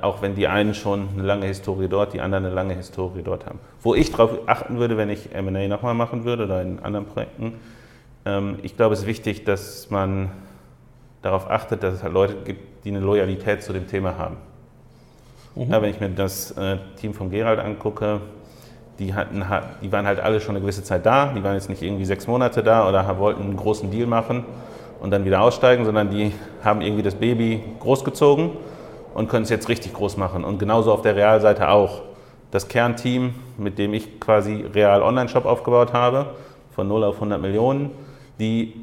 [0.00, 3.46] auch wenn die einen schon eine lange Historie dort, die anderen eine lange Historie dort
[3.46, 3.58] haben.
[3.80, 7.54] Wo ich darauf achten würde, wenn ich MA nochmal machen würde oder in anderen Projekten,
[8.24, 10.30] ähm, ich glaube, es ist wichtig, dass man
[11.20, 14.36] darauf achtet, dass es halt Leute gibt, die eine Loyalität zu dem Thema haben.
[15.56, 15.70] Mhm.
[15.70, 18.20] Ja, wenn ich mir das äh, Team von Gerald angucke,
[18.98, 19.44] die, hatten,
[19.82, 22.26] die waren halt alle schon eine gewisse Zeit da, die waren jetzt nicht irgendwie sechs
[22.26, 24.44] Monate da oder wollten einen großen Deal machen
[25.00, 28.50] und dann wieder aussteigen, sondern die haben irgendwie das Baby großgezogen
[29.14, 30.44] und können es jetzt richtig groß machen.
[30.44, 32.02] Und genauso auf der Realseite auch.
[32.50, 36.34] Das Kernteam, mit dem ich quasi Real Online-Shop aufgebaut habe,
[36.74, 37.90] von 0 auf 100 Millionen,
[38.38, 38.74] die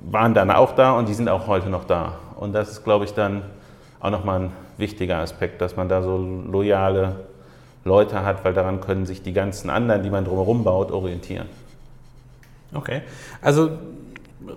[0.00, 2.14] waren dann auch da und die sind auch heute noch da.
[2.36, 3.42] Und das ist, glaube ich, dann
[4.00, 7.16] auch nochmal ein wichtiger Aspekt, dass man da so loyale
[7.84, 11.46] Leute hat, weil daran können sich die ganzen anderen, die man drumherum baut, orientieren.
[12.74, 13.02] Okay,
[13.40, 13.70] also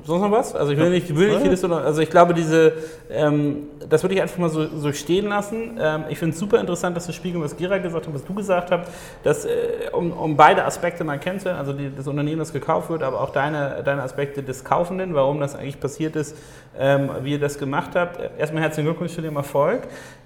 [0.03, 0.55] sonst noch was?
[0.55, 2.73] Also ich will nicht, will nicht vieles, also ich glaube, diese,
[3.09, 5.77] ähm, das würde ich einfach mal so, so stehen lassen.
[5.81, 8.33] Ähm, ich finde es super interessant, dass du spiegeln, was Gira gesagt hat, was du
[8.33, 8.91] gesagt hast,
[9.23, 9.49] dass, äh,
[9.91, 13.31] um, um beide Aspekte mal kennenzulernen, also die, das Unternehmen, das gekauft wird, aber auch
[13.31, 16.37] deine, deine Aspekte des Kaufenden, warum das eigentlich passiert ist,
[16.79, 18.19] ähm, wie ihr das gemacht habt.
[18.37, 19.83] Erstmal herzlichen Glückwunsch zu dem Erfolg.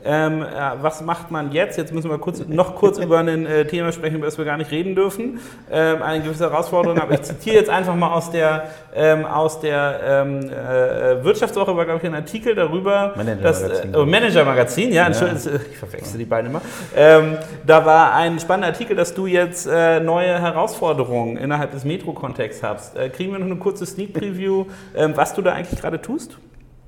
[0.08, 0.46] Ähm, äh,
[0.82, 1.78] was macht man jetzt?
[1.78, 4.58] Jetzt müssen wir kurz, noch kurz über ein äh, Thema sprechen, über das wir gar
[4.58, 5.40] nicht reden dürfen.
[5.72, 10.00] Ähm, eine gewisse Herausforderung, aber ich zitiere jetzt einfach mal aus der, ähm, aus der
[10.06, 14.46] ähm, äh, Wirtschaftswoche, war glaube ich ein Artikel darüber, Manager-Magazin, äh, Manager
[14.92, 16.62] ja, Entschuldigung, ich verwechsel die beiden immer.
[16.96, 22.62] Ähm, da war ein spannender Artikel, dass du jetzt äh, neue Herausforderungen innerhalb des Metro-Kontexts
[22.62, 22.96] hast.
[22.96, 26.35] Äh, kriegen wir noch eine kurze Sneak Preview, was du da eigentlich gerade tust?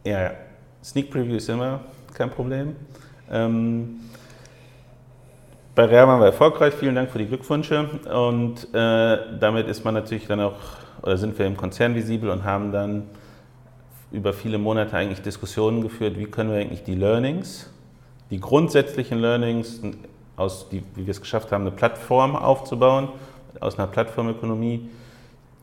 [0.03, 0.31] Ja.
[0.83, 1.81] Sneak Preview ist immer
[2.13, 2.75] kein Problem.
[3.29, 3.99] Ähm,
[5.75, 7.89] bei Real waren wir erfolgreich, vielen Dank für die Glückwünsche.
[8.11, 10.55] Und äh, damit ist man natürlich dann auch,
[11.01, 13.03] oder sind wir im Konzern visibel und haben dann
[14.11, 17.69] über viele Monate eigentlich Diskussionen geführt, wie können wir eigentlich die Learnings,
[18.31, 19.81] die grundsätzlichen Learnings,
[20.37, 23.09] aus, die, wie wir es geschafft haben, eine Plattform aufzubauen,
[23.59, 24.89] aus einer Plattformökonomie,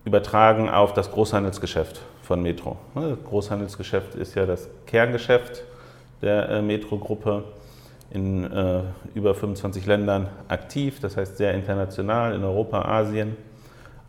[0.04, 2.76] übertragen auf das Großhandelsgeschäft von Metro.
[2.94, 5.62] Das Großhandelsgeschäft ist ja das Kerngeschäft
[6.22, 7.44] der äh, Metro-Gruppe
[8.10, 8.80] in äh,
[9.14, 13.36] über 25 Ländern aktiv, das heißt sehr international in Europa, Asien.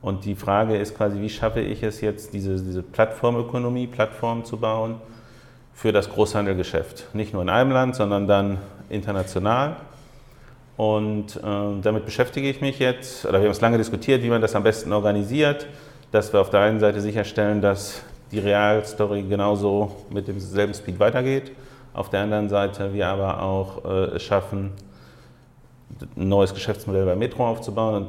[0.01, 4.57] Und die Frage ist quasi, wie schaffe ich es jetzt, diese, diese Plattformökonomie, Plattform zu
[4.57, 5.01] bauen
[5.73, 7.13] für das Großhandelgeschäft.
[7.13, 8.59] Nicht nur in einem Land, sondern dann
[8.89, 9.77] international.
[10.77, 14.41] Und äh, damit beschäftige ich mich jetzt, oder wir haben es lange diskutiert, wie man
[14.41, 15.67] das am besten organisiert,
[16.15, 18.01] dass wir auf der einen Seite sicherstellen, dass
[18.31, 21.51] die Realstory genauso mit demselben Speed weitergeht
[21.95, 24.71] auf der anderen Seite wir aber auch äh, es schaffen,
[26.17, 27.95] ein neues Geschäftsmodell bei Metro aufzubauen.
[27.95, 28.07] Und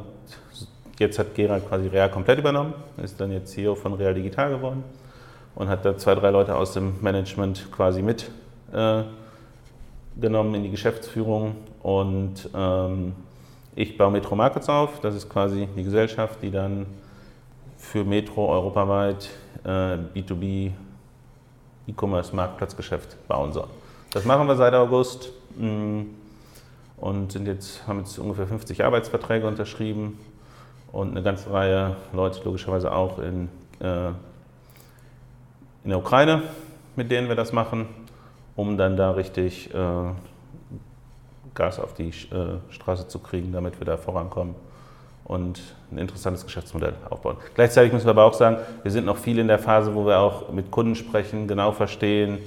[0.98, 4.82] jetzt hat Gerald quasi Real komplett übernommen, ist dann jetzt CEO von Real Digital geworden
[5.54, 9.14] und hat da zwei, drei Leute aus dem Management quasi mitgenommen
[10.20, 11.54] äh, in die Geschäftsführung.
[11.80, 13.12] Und ähm,
[13.76, 16.86] ich baue Metro Markets auf, das ist quasi die Gesellschaft, die dann
[17.78, 19.30] für Metro europaweit
[19.64, 19.68] äh,
[20.14, 20.72] B2B
[21.86, 23.68] E-Commerce Marktplatzgeschäft bauen soll.
[24.12, 26.02] Das machen wir seit August mm,
[26.96, 30.18] und sind jetzt, haben jetzt ungefähr 50 Arbeitsverträge unterschrieben
[30.92, 33.48] und eine ganze Reihe Leute logischerweise auch in,
[33.80, 34.08] äh,
[35.84, 36.42] in der Ukraine,
[36.96, 37.86] mit denen wir das machen,
[38.56, 39.78] um dann da richtig äh,
[41.54, 44.54] Gas auf die äh, Straße zu kriegen, damit wir da vorankommen
[45.26, 45.60] und
[45.90, 47.36] ein interessantes Geschäftsmodell aufbauen.
[47.54, 50.18] Gleichzeitig müssen wir aber auch sagen, wir sind noch viel in der Phase, wo wir
[50.18, 52.38] auch mit Kunden sprechen, genau verstehen,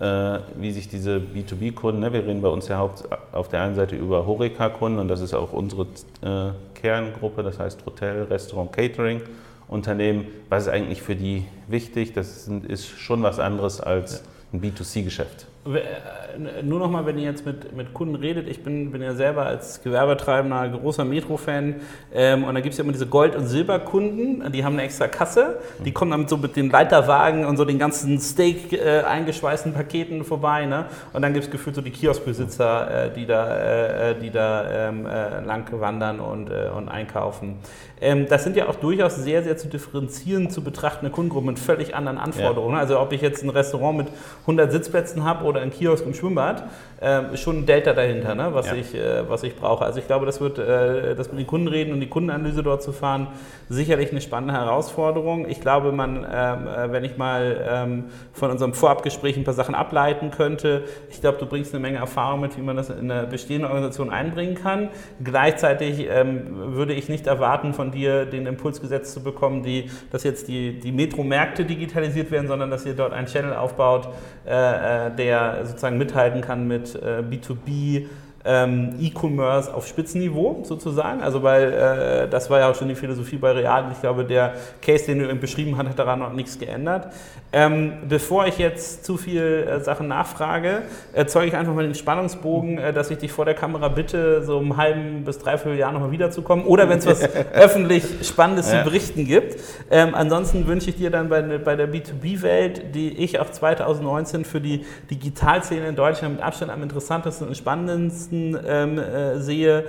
[0.00, 3.74] äh, wie sich diese B2B-Kunden, ne, wir reden bei uns ja haupt, auf der einen
[3.74, 5.86] Seite über Horeca-Kunden und das ist auch unsere
[6.22, 9.20] äh, Kerngruppe, das heißt Hotel, Restaurant, Catering.
[9.68, 12.12] Unternehmen, was ist eigentlich für die wichtig?
[12.12, 14.22] Das ist schon was anderes als
[14.52, 15.46] ein B2C-Geschäft.
[15.64, 19.46] Äh, nur nochmal, wenn ihr jetzt mit, mit Kunden redet, ich bin, bin ja selber
[19.46, 21.76] als Gewerbetreibender großer Metro-Fan
[22.12, 25.06] ähm, und da gibt es ja immer diese Gold- und Silberkunden, die haben eine extra
[25.06, 29.72] Kasse, die kommen dann so mit den Leiterwagen und so den ganzen Steak äh, eingeschweißten
[29.72, 30.86] Paketen vorbei ne?
[31.12, 34.88] und dann gibt es gefühlt so die Kioskbesitzer, äh, die da, äh, äh die da
[34.88, 37.58] ähm, äh, lang wandern und, und einkaufen.
[38.02, 41.94] Ähm, das sind ja auch durchaus sehr, sehr zu differenzieren, zu betrachtende Kundengruppen mit völlig
[41.94, 42.74] anderen Anforderungen.
[42.74, 42.80] Ja.
[42.80, 44.08] Also ob ich jetzt ein Restaurant mit
[44.40, 46.64] 100 Sitzplätzen habe oder ein Kiosk im Schwimmbad,
[47.00, 48.74] äh, schon ein Delta dahinter, ne, was, ja.
[48.74, 49.84] ich, äh, was ich brauche.
[49.84, 52.82] Also ich glaube, das wird, äh, das mit den Kunden reden und die Kundenanalyse dort
[52.82, 53.28] zu fahren,
[53.68, 55.48] sicherlich eine spannende Herausforderung.
[55.48, 59.74] Ich glaube, man, ähm, äh, wenn ich mal ähm, von unserem Vorabgespräch ein paar Sachen
[59.74, 63.26] ableiten könnte, ich glaube, du bringst eine Menge Erfahrung mit, wie man das in eine
[63.26, 64.88] bestehende Organisation einbringen kann.
[65.22, 70.22] Gleichzeitig ähm, würde ich nicht erwarten, von dir den Impuls gesetzt zu bekommen, die, dass
[70.22, 74.08] jetzt die, die Metro-Märkte digitalisiert werden, sondern dass ihr dort einen Channel aufbaut,
[74.46, 75.10] äh, äh,
[75.42, 78.06] der sozusagen mithalten kann mit äh, B2B
[78.44, 81.22] ähm, E-Commerce auf Spitzenniveau sozusagen.
[81.22, 83.86] Also weil äh, das war ja auch schon die Philosophie bei Real.
[83.92, 87.12] Ich glaube, der Case, den du beschrieben hast, hat daran noch nichts geändert.
[87.52, 90.82] Ähm, bevor ich jetzt zu viel äh, Sachen nachfrage,
[91.12, 94.58] erzeuge ich einfach mal den Spannungsbogen, äh, dass ich dich vor der Kamera bitte, so
[94.58, 96.64] um halben bis dreiviertel Jahr nochmal wiederzukommen.
[96.64, 97.22] Oder wenn es was
[97.52, 98.78] öffentlich Spannendes ja.
[98.78, 99.56] zu berichten gibt.
[99.90, 104.60] Ähm, ansonsten wünsche ich dir dann bei, bei der B2B-Welt, die ich auch 2019 für
[104.60, 109.84] die Digitalszene in Deutschland mit Abstand am interessantesten und spannendsten nächsten ähm, äh, sehe.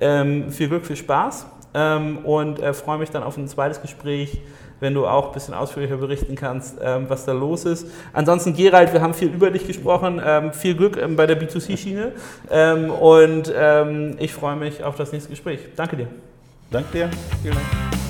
[0.00, 4.40] Ähm, viel Glück, viel Spaß ähm, und äh, freue mich dann auf ein zweites Gespräch,
[4.78, 7.88] wenn du auch ein bisschen ausführlicher berichten kannst, ähm, was da los ist.
[8.12, 10.22] Ansonsten, Gerald, wir haben viel über dich gesprochen.
[10.24, 12.12] Ähm, viel Glück ähm, bei der B2C-Schiene
[13.00, 13.52] und
[14.20, 15.60] ich freue mich auf das nächste Gespräch.
[15.74, 16.06] Danke dir.
[16.70, 17.10] Danke dir.
[17.42, 18.07] Vielen Dank.